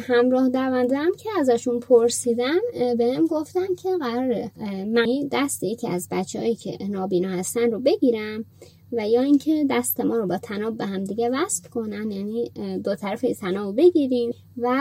همراه 0.00 0.48
دوندم 0.48 1.10
که 1.18 1.28
ازشون 1.40 1.80
پرسیدم 1.80 2.60
بهم 2.98 3.26
گفتن 3.26 3.74
که 3.82 3.88
قراره 4.00 4.50
من 4.86 5.06
دست 5.32 5.62
یکی 5.62 5.88
از 5.88 6.08
بچههایی 6.10 6.54
که 6.54 6.78
نابینا 6.90 7.28
هستن 7.28 7.70
رو 7.70 7.80
بگیرم. 7.80 8.44
و 8.92 9.08
یا 9.08 9.22
اینکه 9.22 9.66
دست 9.70 10.00
ما 10.00 10.16
رو 10.16 10.26
با 10.26 10.38
تناب 10.38 10.76
به 10.76 10.86
هم 10.86 11.04
دیگه 11.04 11.30
وصل 11.30 11.68
کنن 11.68 12.10
یعنی 12.10 12.50
دو 12.84 12.94
طرف 12.94 13.20
تناب 13.20 13.76
بگیریم. 13.76 14.32
و 14.56 14.76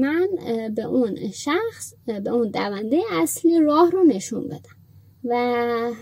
من 0.00 0.28
به 0.74 0.82
اون 0.82 1.30
شخص 1.30 1.94
به 2.06 2.30
اون 2.30 2.50
دونده 2.50 3.00
اصلی 3.12 3.60
راه 3.60 3.90
رو 3.90 4.04
نشون 4.04 4.48
بدم. 4.48 4.76
و 5.24 5.92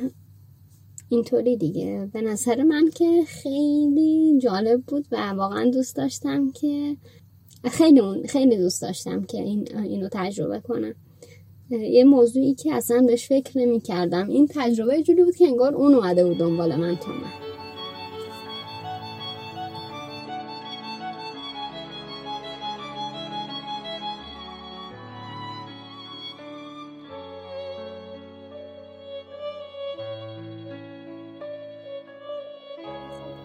اینطوری 1.09 1.57
دیگه. 1.57 2.11
به 2.13 2.21
نظر 2.21 2.63
من 2.63 2.91
که 2.95 3.23
خیلی 3.27 4.39
جالب 4.43 4.83
بود 4.83 5.07
و 5.13 5.31
واقعا 5.31 5.71
دوست 5.71 5.97
داشتم 5.97 6.51
که 6.51 6.97
خیلی 7.65 8.01
خیلی 8.29 8.57
دوست 8.57 8.83
داشتم 8.83 9.23
که 9.23 9.39
این 9.39 9.79
اینو 9.79 10.09
تجربه 10.13 10.61
کنم. 10.61 10.95
یه 11.71 12.05
موضوعی 12.05 12.55
که 12.55 12.75
اصلا 12.75 13.03
بهش 13.07 13.29
فکر 13.29 13.59
نمی 13.59 13.81
کردم 13.81 14.29
این 14.29 14.49
تجربه 14.55 15.03
جوری 15.03 15.25
بود 15.25 15.37
که 15.37 15.45
انگار 15.45 15.75
اون 15.75 15.95
اومده 15.95 16.25
بود 16.25 16.39
دنبال 16.39 16.77
من 16.77 16.97
تو 16.97 17.11
من 17.11 17.44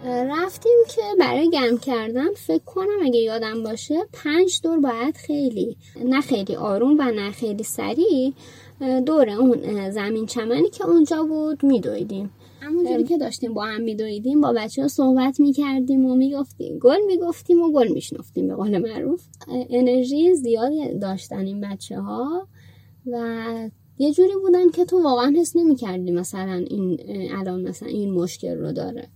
رفتیم 0.06 0.78
که 0.96 1.02
برای 1.20 1.50
گرم 1.50 1.78
کردن 1.78 2.34
فکر 2.36 2.64
کنم 2.64 3.00
اگه 3.04 3.20
یادم 3.20 3.64
باشه 3.64 4.00
پنج 4.14 4.60
دور 4.64 4.80
باید 4.80 5.18
خیلی 5.18 5.78
نه 6.06 6.22
خیلی 6.22 6.56
آروم 6.56 7.00
و 7.00 7.12
نه 7.12 7.32
خیلی 7.32 7.64
سریع 7.64 8.34
دور 9.06 9.30
اون 9.30 9.90
زمین 9.92 10.26
چمنی 10.26 10.70
که 10.70 10.86
اونجا 10.86 11.24
بود 11.24 11.66
میدویدیم. 11.66 12.32
همونجوری 12.62 13.04
که 13.04 13.18
داشتیم 13.18 13.54
با 13.54 13.66
هم 13.66 13.82
میدویدیم 13.82 14.42
با 14.42 14.54
بچه 14.54 14.82
ها 14.82 14.88
صحبت 14.88 15.40
می‌کردیم 15.40 16.06
و 16.06 16.16
می‌گفتیم 16.16 16.80
گل 16.80 17.00
می‌گفتیم 17.08 17.62
و 17.62 17.72
گل 17.72 17.88
میشنفتیم 17.88 18.48
به 18.48 18.56
قول 18.56 18.78
معروف. 18.78 19.24
انرژی 19.70 20.36
زیادی 20.36 21.00
داشتن 21.00 21.46
این 21.46 21.62
بچه 21.62 22.00
ها 22.00 22.48
و 23.06 23.70
یه 23.98 24.14
جوری 24.14 24.34
بودن 24.42 24.70
که 24.70 24.86
تو 24.86 25.04
واقعا 25.04 25.34
حس 25.38 25.56
نمی‌کردی 25.56 26.12
مثلا 26.12 26.66
این 26.70 27.00
الان 27.38 27.62
مثلا 27.62 27.90
این 27.90 28.12
مشکل 28.12 28.58
رو 28.58 28.72
داره. 28.72 29.08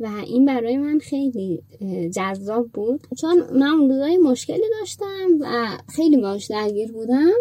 و 0.00 0.06
این 0.26 0.44
برای 0.44 0.76
من 0.76 0.98
خیلی 0.98 1.62
جذاب 2.14 2.68
بود. 2.68 3.00
چون 3.20 3.42
من 3.52 3.66
اون 3.66 3.90
روزای 3.90 4.16
مشکلی 4.16 4.64
داشتم 4.80 5.28
و 5.40 5.78
خیلی 5.88 6.16
باش 6.16 6.46
درگیر 6.46 6.92
بودم. 6.92 7.32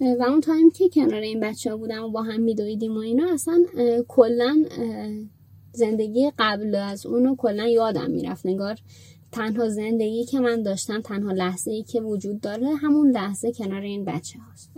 و 0.00 0.22
اون 0.22 0.40
تایم 0.40 0.70
که 0.70 0.88
کنار 0.88 1.20
این 1.20 1.40
بچه 1.40 1.70
ها 1.70 1.76
بودم 1.76 2.04
و 2.04 2.10
با 2.10 2.22
هم 2.22 2.40
میدویدیم 2.40 2.96
و 2.96 2.98
اینا 2.98 3.32
اصلا 3.32 3.64
کلا 4.08 4.64
زندگی 5.72 6.32
قبل 6.38 6.74
از 6.74 7.06
اونو 7.06 7.36
کلا 7.36 7.66
یادم 7.66 8.10
می‌رفت. 8.10 8.46
نگار 8.46 8.78
تنها 9.32 9.68
زندگی 9.68 10.24
که 10.24 10.40
من 10.40 10.62
داشتم 10.62 11.00
تنها 11.00 11.32
لحظه 11.32 11.70
ای 11.70 11.82
که 11.82 12.00
وجود 12.00 12.40
داره 12.40 12.66
همون 12.66 13.10
لحظه 13.10 13.52
کنار 13.52 13.80
این 13.80 14.04
بچه 14.04 14.38
هاست 14.38 14.70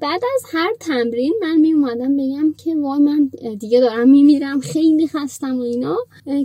بعد 0.00 0.20
از 0.34 0.42
هر 0.52 0.72
تمرین 0.80 1.34
من 1.40 1.56
می 1.56 1.72
اومدم 1.72 2.16
بگم 2.16 2.54
که 2.56 2.76
وای 2.76 3.00
من 3.00 3.30
دیگه 3.58 3.80
دارم 3.80 4.10
میمیرم 4.10 4.60
خیلی 4.60 5.08
خستم 5.08 5.58
و 5.58 5.62
اینا 5.62 5.96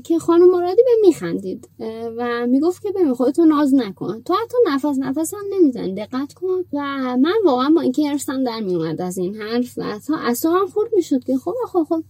که 0.03 0.19
خانم 0.19 0.51
مرادی 0.51 0.81
به 0.85 1.07
میخندید 1.07 1.69
و 2.17 2.47
می‌گفت 2.47 2.83
که 2.83 2.91
ببین 2.91 3.13
خودتو 3.13 3.45
ناز 3.45 3.73
نکن. 3.73 4.21
تو 4.21 4.33
حتی 4.33 4.57
نفس 4.67 4.97
نفس 4.99 5.33
هم 5.33 5.59
نمیزن 5.59 5.93
دقت 5.93 6.33
کن. 6.33 6.65
و 6.73 6.79
من 7.17 7.33
واقعا 7.45 7.69
با 7.75 7.81
اینکه 7.81 8.09
ارسم 8.09 8.43
در 8.43 8.59
میومد 8.59 9.01
از 9.01 9.17
این 9.17 9.35
حرف 9.35 9.77
و 9.77 9.99
تا 10.07 10.17
اصلا 10.17 10.65
خورد 10.73 10.89
می‌شد 10.95 11.23
که 11.23 11.37
خب 11.37 11.53
خب 11.67 11.83
خب 11.89 12.03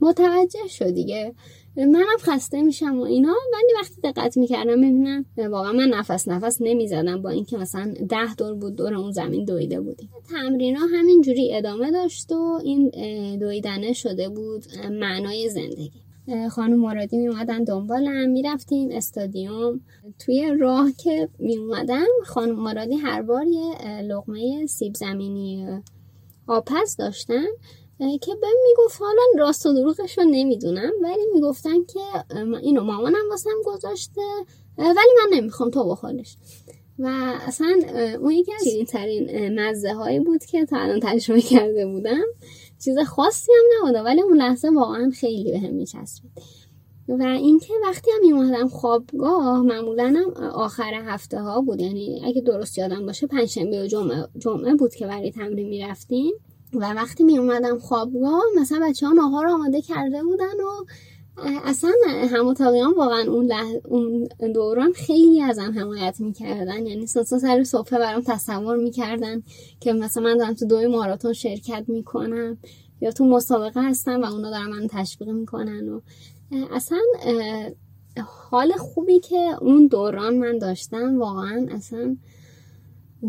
متوجه 0.00 0.68
شد 0.68 0.90
دیگه. 0.90 1.34
منم 1.76 2.18
خسته 2.20 2.62
میشم 2.62 2.98
و 2.98 3.02
اینا. 3.02 3.34
ولی 3.52 3.72
وقتی 3.80 4.00
دقت 4.00 4.36
می‌کردم 4.36 4.78
می‌بینم 4.78 5.24
واقعا 5.50 5.72
من 5.72 5.88
نفس 5.88 6.28
نفس 6.28 6.56
نمی‌زدم 6.60 7.22
با 7.22 7.30
اینکه 7.30 7.58
مثلا 7.58 7.94
ده 8.08 8.34
دور 8.34 8.54
بود 8.54 8.76
دور 8.76 8.94
اون 8.94 9.10
زمین 9.10 9.44
دویده 9.44 9.80
بودیم. 9.80 10.10
تمرین 10.30 10.76
ها 10.76 10.86
همینجوری 10.86 11.54
ادامه 11.54 11.90
داشت 11.90 12.32
و 12.32 12.60
این 12.64 12.90
دویدنه 13.38 13.92
شده 13.92 14.28
بود 14.28 14.64
معنای 14.90 15.48
زندگی. 15.48 15.90
خانم 16.50 16.80
مرادی 16.80 17.16
می 17.16 17.28
اومدن 17.28 17.64
دنبالم 17.64 18.30
می‌رفتیم 18.30 18.88
استادیوم. 18.92 19.80
توی 20.18 20.56
راه 20.60 20.92
که 20.92 21.28
می 21.38 21.56
اومدم 21.56 22.06
خانم 22.24 22.54
مرادی 22.54 22.94
هر 22.94 23.22
بار 23.22 23.46
یه 23.46 24.02
لغمه 24.02 24.66
سیب 24.66 24.94
زمینی 24.94 25.66
آپس 26.46 26.96
داشتن. 26.96 27.46
که 27.98 28.34
به 28.34 28.46
می‌گفت 28.68 29.00
حالا 29.00 29.22
راست 29.38 29.66
و 29.66 29.72
دروغش 29.72 30.18
رو 30.18 30.24
نمی‌دونم 30.24 30.92
ولی 31.02 31.22
می‌گفتن 31.34 31.84
که 31.84 32.00
اینو 32.62 32.84
مامانم 32.84 33.30
واسم 33.30 33.50
گذاشته 33.64 34.20
ولی 34.78 35.10
من 35.24 35.36
نمی‌خوام 35.36 35.70
تو 35.70 35.88
بخورش 35.88 36.36
و 36.98 37.06
اصلا 37.46 37.80
اون 38.20 38.30
یکی 38.30 38.52
از 38.52 38.88
ترین 38.88 39.60
مزه 39.60 39.92
هایی 39.92 40.20
بود 40.20 40.44
که 40.44 40.64
تا 40.64 40.76
الان 40.76 41.00
تجربه 41.00 41.40
کرده 41.40 41.86
بودم. 41.86 42.24
چیز 42.84 42.98
خاصی 42.98 43.52
هم 43.52 43.64
نبوده 43.82 44.02
ولی 44.02 44.22
اون 44.22 44.36
لحظه 44.36 44.68
واقعا 44.68 45.10
خیلی 45.10 45.52
به 45.52 45.58
هم 45.58 45.74
میچسبید. 45.74 46.32
و 47.08 47.22
اینکه 47.22 47.72
وقتی 47.82 48.10
هم 48.10 48.20
میومدم 48.20 48.68
خوابگاه 48.68 49.62
معمولا 49.62 50.14
هم 50.16 50.44
آخر 50.44 50.94
هفته 50.94 51.40
ها 51.40 51.60
بود. 51.60 51.80
یعنی 51.80 52.22
اگه 52.24 52.40
درست 52.40 52.78
یادم 52.78 53.06
باشه 53.06 53.26
پنجشنبه 53.26 53.82
و 53.82 53.86
جمعه, 53.86 54.28
جمعه 54.38 54.74
بود 54.74 54.94
که 54.94 55.06
برای 55.06 55.32
تمرین 55.32 55.68
می‌رفتیم. 55.68 56.32
و 56.74 56.92
وقتی 56.94 57.24
می 57.24 57.38
اومدم 57.38 57.78
خوابگاه 57.78 58.42
مثلا 58.60 58.88
بچه 58.88 59.06
ها 59.06 59.12
ناهار 59.12 59.46
آماده 59.46 59.82
کرده 59.82 60.22
بودن 60.22 60.44
و 60.44 60.84
اصلا 61.64 61.92
هم 62.32 62.94
واقعا 62.96 63.22
اون, 63.26 63.52
اون 63.88 64.28
دوران 64.54 64.92
خیلی 64.92 65.42
ازم 65.42 65.74
حمایت 65.78 66.20
می‌کردن. 66.20 66.86
یعنی 66.86 67.06
سوسا 67.06 67.38
سر 67.38 67.64
صفحه 67.64 67.98
برام 67.98 68.22
تصور 68.26 68.76
می‌کردن 68.76 69.42
که 69.80 69.92
مثلا 69.92 70.22
من 70.22 70.36
دارم 70.36 70.54
تو 70.54 70.66
دوی 70.66 70.86
ماراتون 70.86 71.32
شرکت 71.32 71.84
می‌کنم 71.88 72.58
یا 73.00 73.10
تو 73.10 73.24
مسابقه 73.24 73.88
هستم 73.88 74.22
و 74.22 74.24
اونا 74.24 74.50
دارن 74.50 74.66
من 74.66 74.86
تشویق 74.90 75.30
می‌کنن 75.30 75.88
و 75.88 76.00
اصلا 76.72 76.98
حال 78.50 78.72
خوبی 78.72 79.20
که 79.20 79.50
اون 79.60 79.86
دوران 79.86 80.38
من 80.38 80.58
داشتم 80.58 81.18
واقعا 81.18 81.66
اصلا 81.70 82.16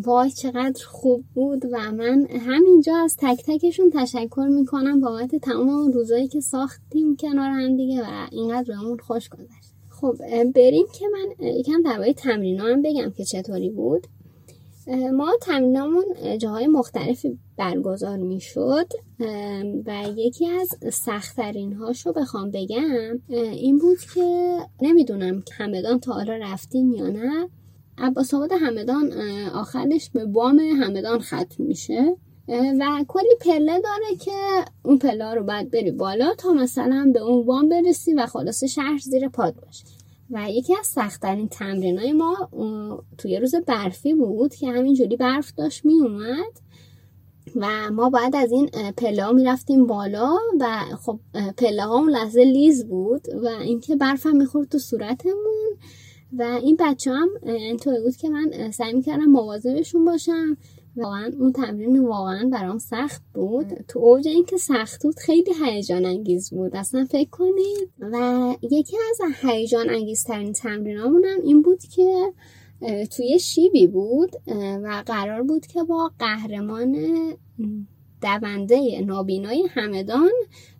وای 0.06 0.32
چقدر 0.32 0.86
خوب 0.86 1.24
بود 1.34 1.66
و 1.66 1.92
من 1.92 2.28
همینجا 2.30 2.98
از 2.98 3.16
تک 3.20 3.44
تکشون 3.46 3.90
تشکر 3.90 4.48
می‌کنم 4.50 5.02
بابت 5.02 5.36
تمام 5.36 5.92
روزایی 5.92 6.28
که 6.28 6.40
ساختیم 6.40 7.16
کنار 7.16 7.50
هم 7.50 7.78
دیگه 7.78 8.02
و 8.02 8.28
اینقدر 8.32 8.64
بهمون 8.68 8.98
خوش 8.98 9.30
گذشت. 9.30 9.74
خب 9.90 10.16
بریم 10.56 10.86
که 11.00 11.06
من 11.14 11.48
یکم 11.48 11.82
درباره 11.82 12.14
تمرین 12.14 12.60
هم 12.60 12.82
بگم 12.82 13.12
که 13.18 13.26
چطوری 13.26 13.70
بود. 13.70 14.08
ما 15.14 15.32
تمرینامون 15.42 16.06
جاهای 16.38 16.68
مختلفی 16.68 17.40
برگزار 17.58 18.18
می‌شد. 18.18 18.88
و 19.86 20.04
یکی 20.18 20.50
از 20.50 20.70
سختترین 20.94 21.74
هاشو 21.74 22.14
بخوام 22.14 22.52
بگم 22.52 23.20
این 23.30 23.78
بود 23.78 23.98
که 24.14 24.58
نمی‌دونم 24.82 25.44
همدان 25.58 26.00
تا 26.00 26.14
حالا 26.14 26.36
رفتیم 26.36 26.94
یا 26.94 27.08
نه 27.08 27.50
عباس 27.98 28.34
آباد 28.34 28.52
همدان 28.52 29.12
آخرش 29.54 30.10
به 30.10 30.26
بام 30.26 30.60
همدان 30.60 31.20
ختم 31.20 31.64
میشه. 31.64 32.16
و 32.80 33.06
کلی 33.08 33.36
پله 33.42 33.82
داره 33.82 34.16
که 34.20 34.66
اون 34.84 34.98
پله 34.98 35.34
رو 35.34 35.44
باید 35.44 35.72
بری 35.72 35.92
بالا 35.92 36.34
تا 36.34 36.54
مثلا 36.54 37.12
به 37.14 37.20
اون 37.20 37.46
بام 37.46 37.70
برسی 37.70 38.14
و 38.14 38.26
خلاصه 38.26 38.68
شهر 38.68 38.98
زیر 38.98 39.30
پاد 39.30 39.56
باشه. 39.56 39.86
و 40.32 40.52
یکی 40.52 40.74
از 40.80 40.86
سختترین 40.88 41.48
تمرین 41.48 42.00
های 42.00 42.14
ما 42.14 42.50
توی 43.18 43.40
روز 43.40 43.56
برفی 43.56 44.14
بود 44.14 44.56
که 44.56 44.68
همینجوری 44.68 45.18
برف 45.18 45.54
داشت 45.54 45.86
می 45.86 45.94
اومد 45.94 46.68
و 47.56 47.92
ما 47.92 48.10
بعد 48.10 48.36
از 48.36 48.52
این 48.52 48.70
پله 48.98 49.24
ها 49.24 49.32
می‌رفتیم 49.32 49.88
بالا 49.88 50.36
و 50.60 50.68
خب 51.02 51.20
پله 51.58 51.84
ها 51.84 51.96
اون 51.96 52.10
لحظه 52.10 52.44
لیز 52.44 52.88
بود 52.88 53.22
و 53.44 53.48
اینکه 53.48 53.96
برف 53.96 54.26
هم 54.26 54.38
می‌خورد 54.38 54.70
تو 54.70 54.80
صورتمون. 54.80 55.78
و 56.34 56.60
این 56.64 56.78
بچه 56.80 57.12
هم 57.12 57.30
اینطوری 57.44 58.02
بود 58.02 58.16
که 58.16 58.30
من 58.30 58.72
سعی 58.72 58.94
می‌کردم 58.94 59.26
مواظبشون 59.26 60.06
باشم. 60.06 60.58
واقعا 60.96 61.32
اون 61.40 61.52
تمرین 61.52 62.06
واقعا 62.06 62.50
برام 62.52 62.78
سخت 62.78 63.22
بود. 63.34 63.74
تو 63.88 64.00
اوج 64.00 64.28
اینکه 64.28 64.58
سخت 64.58 65.04
بود 65.04 65.16
خیلی 65.20 65.52
هیجان 65.66 66.06
انگیز 66.06 66.50
بود. 66.50 66.76
اصلا 66.76 67.06
فکر 67.06 67.30
کنید. 67.30 67.90
و 68.00 68.56
یکی 68.62 68.98
از 69.10 69.32
هیجان 69.42 69.90
انگیزترین 69.90 70.54
هم 70.64 71.24
این 71.44 71.62
بود 71.62 71.80
که 71.80 72.34
توی 73.18 73.40
شیبی 73.40 73.88
بود 73.88 74.32
و 74.84 75.04
قرار 75.06 75.44
بود 75.44 75.66
که 75.66 75.84
با 75.84 76.12
قهرمان 76.20 76.96
دونده 78.22 79.02
نابینای 79.02 79.68
همدان 79.70 80.32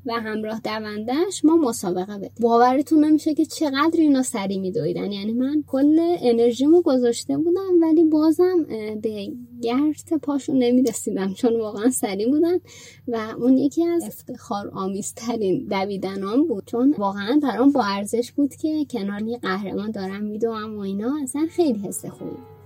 و 0.06 0.12
همراه 0.14 0.60
دوندهش 0.60 1.46
ما 1.46 1.58
مسابقه 1.58 2.18
بدیم. 2.18 2.32
باورتون 2.40 3.06
نمیشه 3.06 3.34
که 3.34 3.46
چقدر 3.46 4.00
اینا 4.00 4.24
سری 4.24 4.60
میدویدن. 4.60 5.12
یعنی 5.12 5.34
من 5.34 5.64
کل 5.68 6.00
انرژیمو 6.22 6.82
گذاشته 6.82 7.38
بودم 7.38 7.82
ولی 7.82 8.04
بازم 8.04 8.66
به 9.02 9.32
گرت 9.62 10.14
پاشون 10.14 10.58
نمی‌رسیدم 10.58 11.34
چون 11.34 11.60
واقعا 11.60 11.90
سری 11.90 12.26
بودن 12.26 12.60
و 13.08 13.18
اون 13.40 13.58
یکی 13.58 13.86
از 13.86 14.04
افتخار 14.04 14.72
آمیزترین 14.74 15.68
دویدنان 15.70 16.48
بود. 16.48 16.64
چون 16.66 16.96
واقعا 16.98 17.40
برام 17.44 17.72
با 17.72 17.84
ارزش 17.84 18.32
بود 18.32 18.56
که 18.56 18.86
کنار 18.86 19.38
قهرمان 19.42 19.92
دارم 19.92 20.24
میدوم 20.24 20.78
و 20.78 20.80
اینا 20.80 21.14
اصلا 21.24 21.48
خیلی 21.50 21.80
حس 21.80 22.06
خوبی 22.06 22.57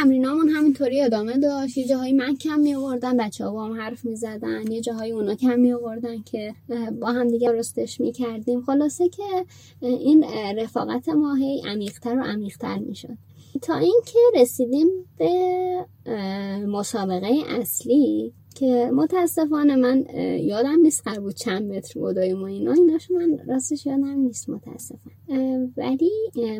تمرینامون 0.00 0.48
همینطوری 0.48 1.00
ادامه 1.00 1.38
داشت. 1.38 1.78
یه 1.78 1.88
جاهایی 1.88 2.12
من 2.12 2.36
کم 2.36 2.60
می 2.60 2.74
آوردم 2.74 3.16
بچه 3.16 3.44
ها 3.44 3.52
با 3.52 3.64
هم 3.64 3.80
حرف 3.80 4.04
می 4.04 4.16
زدن 4.16 4.72
یه 4.72 4.80
جاهایی 4.80 5.12
اونا 5.12 5.34
کم 5.34 5.58
می 5.58 5.72
آوردن 5.72 6.22
که 6.22 6.54
با 7.00 7.06
هم 7.06 7.28
دیگه 7.28 7.52
رستش 7.52 8.00
می 8.00 8.12
کردیم 8.12 8.62
خلاصه 8.62 9.08
که 9.08 9.46
این 9.80 10.24
رفاقت 10.56 11.08
ما 11.08 11.34
هی 11.34 11.62
عمیقتر 11.68 12.18
و 12.18 12.22
عمیقتر 12.22 12.78
می 12.78 12.94
شد 12.94 13.16
تا 13.62 13.76
اینکه 13.76 14.18
رسیدیم 14.34 14.88
به 15.18 15.86
مسابقه 16.66 17.42
اصلی. 17.48 18.32
که 18.54 18.90
متاسفانه 18.94 19.76
من 19.76 20.04
یادم 20.40 20.80
نیست 20.82 21.02
قرار 21.04 21.20
بود 21.20 21.34
چند 21.34 21.72
متر 21.72 22.00
بودای 22.00 22.34
ما 22.34 22.46
اینا. 22.46 22.72
ایناشو 22.72 23.14
من 23.14 23.38
راستش 23.48 23.86
یادم 23.86 24.18
نیست 24.18 24.48
متاسفانه. 24.48 25.70
ولی 25.76 26.10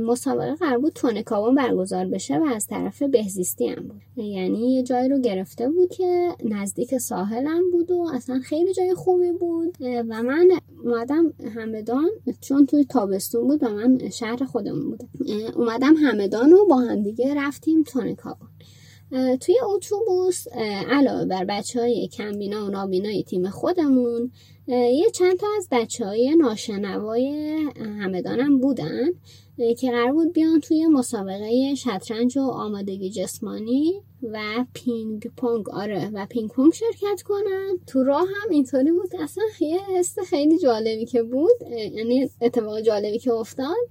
مسابقه 0.00 0.54
قرار 0.54 0.78
بود 0.78 0.92
تونکابون 0.92 1.54
برگزار 1.54 2.04
بشه 2.06 2.38
و 2.38 2.44
از 2.44 2.66
طرف 2.66 3.02
بهزیستی 3.02 3.68
هم 3.68 3.88
بود. 3.88 4.26
یعنی 4.26 4.74
یه 4.74 4.82
جایی 4.82 5.08
رو 5.08 5.18
گرفته 5.18 5.68
بود 5.70 5.88
که 5.88 6.28
نزدیک 6.44 6.98
ساحلم 6.98 7.70
بود 7.72 7.90
و 7.90 8.10
اصلا 8.14 8.38
خیلی 8.38 8.72
جای 8.72 8.94
خوبی 8.94 9.32
بود. 9.32 9.76
و 9.80 10.22
من 10.22 10.48
اومدم 10.84 11.32
همدان 11.54 12.08
چون 12.40 12.66
توی 12.66 12.84
تابستون 12.84 13.48
بود 13.48 13.62
و 13.62 13.68
من 13.68 14.08
شهر 14.10 14.44
خودمون 14.44 14.90
بودم. 14.90 15.08
اومدم 15.56 15.94
همدان 15.94 16.52
و 16.52 16.66
با 16.66 16.76
هم 16.76 17.02
دیگه 17.02 17.34
رفتیم 17.34 17.82
تونکابون 17.82 18.48
توی 19.40 19.55
اتوبوس 19.74 20.48
علاوه 20.90 21.24
بر 21.24 21.44
بچه 21.44 21.81
های 21.81 22.09
کمبینا 22.09 22.66
و 22.66 22.68
نابینای 22.68 23.22
تیم 23.22 23.50
خودمون 23.50 24.33
یه 24.68 25.11
چند 25.14 25.37
تا 25.37 25.46
از 25.57 25.68
بچه 25.70 26.07
های 26.07 26.37
ناشنوای 26.37 27.29
همدانم 27.76 28.59
بودن 28.59 29.07
که 29.79 29.90
قرار 29.90 30.12
بود 30.12 30.33
بیان 30.33 30.61
توی 30.61 30.87
مسابقه 30.87 31.74
شطرنج 31.74 32.38
و 32.38 32.40
آمادگی 32.40 33.11
جسمانی 33.11 34.02
و 34.22 34.64
پینگ 34.74 35.31
پونگ 35.37 35.70
آره 35.70 36.11
و 36.14 36.26
پینگ 36.26 36.50
پونگ 36.50 36.72
شرکت 36.72 37.22
کنن. 37.22 37.79
تو 37.87 38.02
راه 38.02 38.26
هم 38.42 38.50
اینطوری 38.50 38.92
بود 38.92 39.16
اصلا 39.22 39.44
یه 39.61 39.81
حس 39.81 40.18
خیلی 40.18 40.59
جالبی 40.59 41.07
که 41.07 41.22
بود 41.22 41.70
یعنی 41.70 42.31
اتفاق 42.40 42.81
جالبی 42.81 43.18
که 43.18 43.33
افتاد 43.33 43.88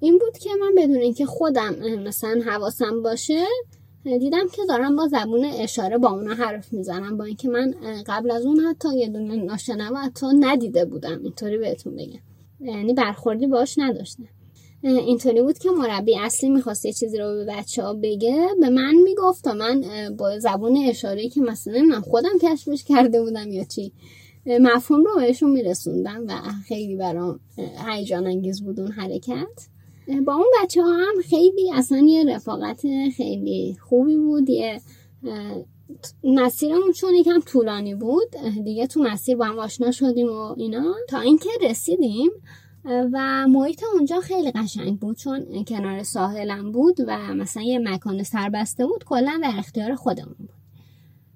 این 0.00 0.18
بود 0.18 0.38
که 0.38 0.50
من 0.60 0.74
بدون 0.76 0.96
اینکه 0.96 1.26
خودم 1.26 1.74
مثلا 1.98 2.40
حواسم 2.46 3.02
باشه 3.02 3.44
دیدم 4.04 4.48
که 4.52 4.62
دارم 4.68 4.96
با 4.96 5.08
زبون 5.08 5.44
اشاره 5.44 5.98
با 5.98 6.10
اونا 6.10 6.34
حرف 6.34 6.72
می‌زنم 6.72 7.16
با 7.16 7.24
اینکه 7.24 7.48
من 7.48 7.74
قبل 8.06 8.30
از 8.30 8.46
اون 8.46 8.60
حتی 8.60 8.98
یه 8.98 9.08
دونه 9.08 9.36
ناشنوا 9.36 9.98
حتی 9.98 10.26
ندیده 10.40 10.84
بودم 10.84 11.20
اینطوری 11.22 11.58
بهتون 11.58 11.96
بگم. 11.96 12.20
یعنی 12.60 12.94
برخوردی 12.94 13.46
باش 13.46 13.78
نداشتم. 13.78 14.28
اینطوری 14.82 15.42
بود 15.42 15.58
که 15.58 15.70
مربی 15.70 16.18
اصلی 16.18 16.50
می‌خواست 16.50 16.86
یه 16.86 16.92
چیزی 16.92 17.18
رو 17.18 17.26
به 17.26 17.44
بچه 17.44 17.82
ها 17.82 17.94
بگه 17.94 18.48
به 18.60 18.68
من 18.68 18.94
می‌گفت 18.94 19.44
تا 19.44 19.52
من 19.52 19.84
با 20.18 20.38
زبون 20.38 20.76
اشاره 20.76 21.28
که 21.28 21.40
مثلا 21.40 21.82
من 21.82 22.00
خودم 22.00 22.38
کشفش 22.42 22.84
کرده 22.84 23.22
بودم 23.22 23.50
یا 23.50 23.64
چی 23.64 23.92
مفهوم 24.46 25.04
رو 25.04 25.14
بهشون 25.16 25.50
میرسوندم 25.50 26.24
و 26.28 26.32
خیلی 26.68 26.96
برام 26.96 27.40
هیجان 27.88 28.26
انگیز 28.26 28.62
بود 28.62 28.80
اون 28.80 28.90
حرکت. 28.90 29.71
با 30.26 30.34
اون 30.34 30.46
بچه 30.62 30.82
ها 30.82 30.92
هم 30.92 31.22
خیلی 31.30 31.72
اصلا 31.74 31.98
یه 31.98 32.24
رفاقت 32.24 32.82
خیلی 33.16 33.76
خوبی 33.88 34.16
بود. 34.16 34.50
یه 34.50 34.80
مسیرمون 36.24 36.92
چون 36.92 37.14
یکم 37.14 37.40
طولانی 37.40 37.94
بود 37.94 38.36
دیگه 38.64 38.86
تو 38.86 39.02
مسیر 39.02 39.36
با 39.36 39.44
هم 39.44 39.58
آشنا 39.58 39.90
شدیم 39.90 40.28
و 40.28 40.54
اینا. 40.56 40.94
تا 41.08 41.20
اینکه 41.20 41.50
رسیدیم 41.62 42.30
و 42.84 43.46
محیط 43.48 43.84
اونجا 43.94 44.20
خیلی 44.20 44.50
قشنگ 44.50 44.98
بود 44.98 45.16
چون 45.16 45.64
کنار 45.64 46.02
ساحلم 46.02 46.72
بود 46.72 46.96
و 47.06 47.34
مثلا 47.34 47.62
یه 47.62 47.78
مکان 47.78 48.22
سربسته 48.22 48.86
بود 48.86 49.04
کلا 49.04 49.40
در 49.42 49.52
اختیار 49.58 49.94
خودمون 49.94 50.34
بود. 50.38 50.61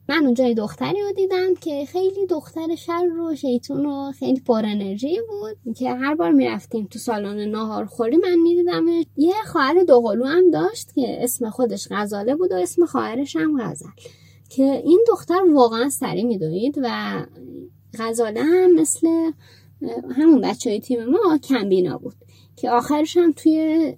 من 0.09 0.25
اونجا 0.25 0.47
یه 0.47 0.55
دختری 0.55 1.01
رو 1.01 1.13
دیدم 1.13 1.55
که 1.61 1.85
خیلی 1.85 2.27
دختر 2.27 2.75
شر 2.75 3.21
و 3.21 3.35
شیطون 3.35 3.87
و 3.87 4.13
خیلی 4.13 4.41
پر 4.41 4.63
انرژی 4.67 5.21
بود 5.29 5.75
که 5.75 5.91
هر 5.91 6.15
بار 6.15 6.33
می‌رفتیم 6.33 6.87
تو 6.91 6.99
سالن 6.99 7.49
ناهار 7.49 7.85
خوری 7.85 8.17
من 8.17 8.39
می‌دیدم 8.43 8.87
یه 9.17 9.35
خواهر 9.47 9.83
دوقلو 9.83 10.25
هم 10.25 10.51
داشت 10.51 10.95
که 10.95 11.25
اسم 11.25 11.51
خودش 11.51 11.89
غزاله 11.91 12.35
بود 12.35 12.53
و 12.53 12.55
اسم 12.55 12.87
خواهرش 12.87 13.37
هم 13.37 13.63
غزل. 13.63 13.89
که 14.49 14.63
این 14.63 15.05
دختر 15.09 15.41
واقعا 15.55 15.89
سری 15.89 16.25
میدوید 16.25 16.79
و 16.83 16.91
غزاله 17.99 18.43
هم 18.43 18.75
مثل 18.75 19.09
همون 20.17 20.41
بچه 20.41 20.71
های 20.71 20.81
تیم 20.81 21.05
ما 21.05 21.39
کمبینا 21.39 21.99
بود. 21.99 22.15
که 22.57 22.71
آخرش 22.71 23.17
هم 23.17 23.33
توی 23.33 23.95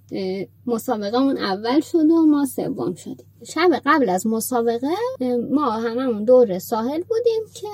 مسابقه 0.67 1.17
اون 1.17 1.39
اول 1.39 1.81
شد 1.81 2.11
و 2.11 2.27
ما 2.27 2.47
سوم 2.47 2.95
شدیم. 2.95 3.27
شب 3.45 3.71
قبل 3.87 4.09
از 4.09 4.27
مسابقه 4.27 4.89
ما 5.51 5.71
هممون 5.71 6.25
دور 6.25 6.59
ساحل 6.59 7.03
بودیم 7.03 7.43
که 7.55 7.69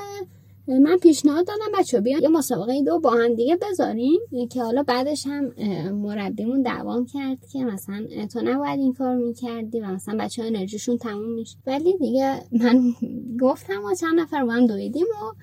من 0.68 0.96
پیشنهاد 0.96 1.46
دادم 1.46 1.78
بچه 1.78 2.00
بیان 2.00 2.22
یه 2.22 2.28
مسابقه 2.28 2.82
دو 2.82 2.98
با 2.98 3.10
هم 3.10 3.34
دیگه 3.34 3.56
بذاریم. 3.56 4.20
که 4.50 4.62
حالا 4.62 4.82
بعدش 4.82 5.26
هم 5.26 5.52
مربیمون 5.90 6.62
دوام 6.62 7.06
کرد 7.06 7.38
که 7.52 7.64
مثلا 7.64 8.06
تو 8.32 8.40
نباید 8.44 8.80
این 8.80 8.92
کار 8.92 9.16
می‌کردی 9.16 9.80
و 9.80 9.86
مثلا 9.86 10.16
بچه 10.20 10.42
ها 10.42 10.48
انرژیشون 10.48 10.98
تموم 10.98 11.32
میشه. 11.34 11.56
ولی 11.66 11.98
دیگه 11.98 12.40
من 12.52 12.94
گفتم 13.42 13.84
و 13.84 13.94
چند 13.94 14.20
نفر 14.20 14.44
با 14.44 14.52
هم 14.52 14.66
دویدیم 14.66 15.06
و 15.06 15.34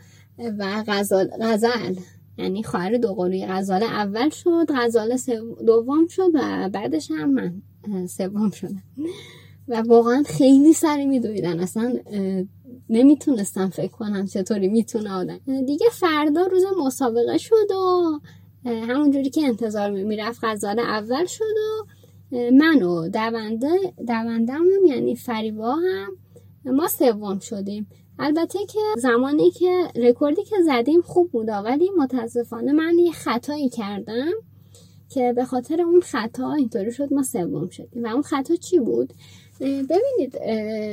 و 0.59 0.83
غزل, 0.87 1.27
غزل 1.41 1.95
یعنی 2.37 2.63
خواهر 2.63 2.97
دوقلوی 2.97 3.45
غزاله 3.45 3.85
اول 3.85 4.29
شد 4.29 4.65
غزاله 4.75 5.17
دوم 5.67 6.07
شد 6.07 6.29
و 6.33 6.69
بعدش 6.69 7.11
هم 7.11 7.33
من 7.33 7.61
سوم 8.07 8.49
شدم. 8.49 8.83
و 9.67 9.81
واقعا 9.81 10.23
خیلی 10.25 10.73
سری 10.73 11.05
میدویدن. 11.05 11.59
اصلا 11.59 11.93
نمی‌تونستم 12.89 13.69
فکر 13.69 13.91
کنم 13.91 14.25
چطوری 14.25 14.67
می‌تونه 14.67 15.13
آدم 15.13 15.39
دیگه 15.65 15.85
فردا 15.91 16.45
روز 16.45 16.63
مسابقه 16.85 17.37
شد 17.37 17.71
و 17.71 18.19
همونجوری 18.65 19.29
که 19.29 19.45
انتظار 19.45 19.91
می‌رفت 19.91 20.39
غزاله 20.43 20.81
اول 20.81 21.25
شد 21.25 21.43
و 21.43 21.85
من 22.51 22.83
و 22.83 23.09
دونده 23.09 23.93
دوندمون 24.07 24.85
یعنی 24.87 25.15
فریبا 25.15 25.73
هم 25.73 26.17
ما 26.65 26.87
سوم 26.87 27.39
شدیم. 27.39 27.87
البته 28.23 28.59
که 28.69 28.79
زمانی 28.97 29.51
که 29.51 29.87
رکوردی 29.95 30.43
که 30.43 30.55
زدیم 30.65 31.01
خوب 31.01 31.31
بود 31.31 31.47
ولی 31.47 31.89
متاسفانه 31.97 32.71
من 32.71 32.99
یه 32.99 33.11
خطایی 33.11 33.69
کردم 33.69 34.31
که 35.09 35.33
به 35.35 35.45
خاطر 35.45 35.81
اون 35.81 36.01
خطا 36.01 36.53
اینطوری 36.53 36.91
شد 36.91 37.13
ما 37.13 37.23
سوم 37.23 37.69
شدیم. 37.69 38.03
و 38.03 38.07
اون 38.07 38.21
خطا 38.21 38.55
چی 38.55 38.79
بود؟ 38.79 39.13
ببینید 39.61 40.35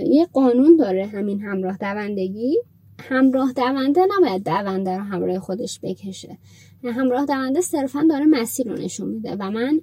یه 0.06 0.26
قانون 0.32 0.76
داره 0.76 1.06
همین 1.06 1.40
همراه 1.40 1.76
دوندگی. 1.76 2.58
همراه 3.00 3.52
دونده 3.52 4.00
نباید 4.16 4.44
دونده 4.44 4.96
رو 4.96 5.02
همراه 5.02 5.38
خودش 5.38 5.80
بکشه. 5.82 6.38
همراه 6.84 7.26
دونده 7.26 7.60
صرفا 7.60 8.06
داره 8.10 8.24
مسیر 8.26 8.68
رو 8.68 8.74
نشون 8.78 9.08
میده. 9.08 9.36
و 9.36 9.50
من 9.50 9.80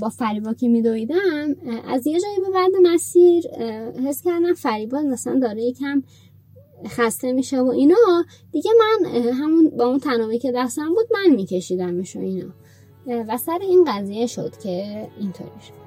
با 0.00 0.08
فریبا 0.08 0.54
که 0.54 0.68
میدویدم 0.68 1.56
از 1.88 2.06
یه 2.06 2.20
جایی 2.20 2.40
به 2.40 2.50
بعد 2.54 2.70
مسیر 2.82 3.46
حس 4.06 4.22
کردم 4.22 4.54
فریبا 4.54 5.00
مثلا 5.00 5.38
داره 5.38 5.62
یکم 5.62 6.02
خسته 6.88 7.32
میشه 7.32 7.60
و 7.60 7.68
اینا. 7.68 8.24
دیگه 8.52 8.70
من 8.78 9.10
همون 9.14 9.70
با 9.70 9.84
اون 9.84 9.98
تنابی 9.98 10.38
که 10.38 10.52
دستم 10.52 10.88
بود 10.88 11.06
من 11.10 11.34
میکشیدمش 11.34 12.16
و 12.16 12.18
اینا. 12.18 12.52
و 13.06 13.38
سر 13.38 13.58
این 13.60 13.84
قضیه 13.84 14.26
شد 14.26 14.52
که 14.62 15.08
اینطوری 15.20 15.60
شد. 15.68 15.82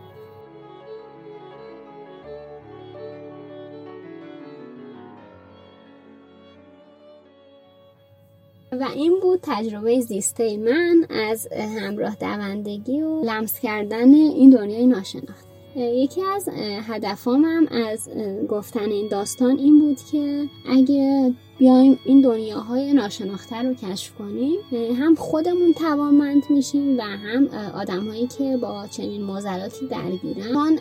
و 8.71 8.87
این 8.95 9.19
بود 9.21 9.39
تجربه 9.43 9.99
زیسته 9.99 10.57
من 10.57 11.05
از 11.09 11.47
همراه 11.53 12.15
دوندگی 12.15 13.01
و 13.01 13.21
لمس 13.23 13.59
کردن 13.59 14.13
این 14.13 14.49
دنیای 14.49 14.87
ناشناخته 14.87 15.44
یکی 15.75 16.21
از 16.35 16.49
هدفامم 16.87 17.67
از 17.71 18.09
گفتن 18.49 18.91
این 18.91 19.07
داستان 19.07 19.57
این 19.57 19.79
بود 19.79 19.97
که 20.11 20.49
اگه 20.69 21.33
بیایم 21.57 21.99
این 22.05 22.21
دنیاهای 22.21 22.93
ناشناخته 22.93 23.55
رو 23.55 23.73
کشف 23.73 24.15
کنیم 24.15 24.59
هم 24.99 25.15
خودمون 25.15 25.73
توانمند 25.73 26.43
میشیم 26.49 26.97
و 26.97 27.01
هم 27.01 27.47
آدمهایی 27.75 28.27
که 28.27 28.57
با 28.57 28.87
چنین 28.91 29.21
موزلاتی 29.23 29.87
درگیرن. 29.87 30.53
چون 30.53 30.79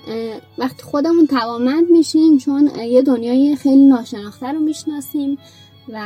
وقتی 0.59 0.83
خودمون 0.83 1.27
توانمند 1.27 1.91
میشیم 1.91 2.39
چون 2.39 2.71
یه 2.89 3.03
دنیای 3.03 3.57
خیلی 3.57 3.87
ناشناخته 3.87 4.47
رو 4.47 4.59
می‌شناسیم 4.59 5.39
و 5.93 6.01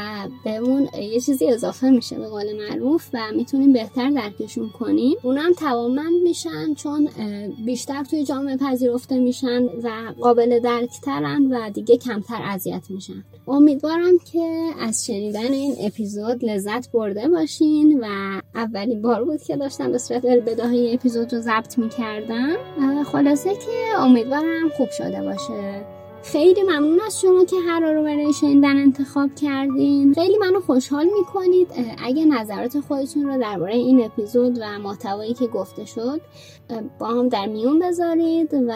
بهمون 0.45 0.89
یه 1.13 1.21
چیزی 1.21 1.47
اضافه 1.47 1.91
میشه 1.91 2.19
به 2.19 2.29
قول 2.29 2.69
معروف 2.69 3.09
و 3.13 3.19
می‌تونیم 3.37 3.73
بهتر 3.73 4.11
درکشون 4.11 4.69
کنیم. 4.69 5.17
اونم 5.23 5.53
توانمند 5.53 6.23
میشن 6.23 6.75
چون 6.75 7.09
بیشتر 7.65 8.05
توی 8.05 8.25
جامعه 8.25 8.57
پذیرفته 8.57 9.19
میشن 9.19 9.63
و 9.65 10.13
قابل 10.21 10.61
درکترن 10.61 11.47
و 11.47 11.71
دیگه 11.71 11.97
کمتر 11.97 12.41
اذیت 12.43 12.83
میشن. 12.91 13.25
امیدوارم 13.49 14.19
که 14.33 14.71
از 14.81 15.07
شنیدن 15.07 15.53
این 15.53 15.75
اپیزود 15.81 16.45
لذت 16.45 16.91
برده 16.93 17.29
باشین 17.29 18.01
و 18.03 18.07
اولین 18.55 19.03
بار 19.03 19.25
بود 19.25 19.43
که 19.43 19.57
داشتم 19.57 19.93
به 19.93 19.99
صورت 19.99 20.27
بداهی 20.27 20.95
اپیزود 20.95 21.35
رو 21.35 21.41
ضبط 21.41 21.79
می‌کردم. 21.79 22.57
خلاصه 23.05 23.55
که 23.55 24.01
امیدوارم 24.01 24.69
خوب 24.77 24.91
شده 24.91 25.23
باشه. 25.23 25.98
خیلی 26.23 26.63
ممنون 26.63 27.01
از 27.07 27.21
شما 27.21 27.45
که 27.45 27.57
هر 27.69 27.81
رو 27.81 28.03
برای 28.03 28.33
شنیدن 28.33 28.77
انتخاب 28.77 29.35
کردین. 29.35 30.15
خیلی 30.15 30.39
منو 30.39 30.61
خوشحال 30.61 31.07
می‌کنید. 31.19 31.69
اگه 32.05 32.25
نظرات 32.25 32.81
خودتون 32.81 33.27
رو 33.27 33.41
درباره 33.41 33.75
این 33.75 34.05
اپیزود 34.05 34.59
و 34.61 34.79
محتوایی 34.79 35.35
که 35.35 35.47
گفته 35.47 35.85
شد 35.85 36.21
با 36.99 37.07
هم 37.07 37.29
در 37.29 37.47
میون 37.47 37.79
بذارید 37.79 38.55
و 38.55 38.75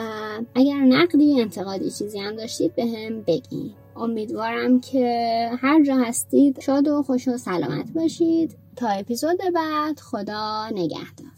اگر 0.54 0.76
نقدی 0.76 1.40
انتقادی 1.40 1.90
چیزی 1.90 2.18
هم 2.18 2.36
داشتید 2.36 2.74
به 2.74 2.86
هم 2.86 3.22
بگین. 3.22 3.70
امیدوارم 3.96 4.80
که 4.80 5.50
هر 5.60 5.84
جا 5.84 5.96
هستید 5.96 6.60
شاد 6.60 6.88
و 6.88 7.02
خوش 7.02 7.28
و 7.28 7.36
سلامت 7.36 7.92
باشید. 7.94 8.56
تا 8.76 8.88
اپیزود 8.88 9.38
بعد 9.54 10.00
خدا 10.00 10.68
نگهدار. 10.68 11.31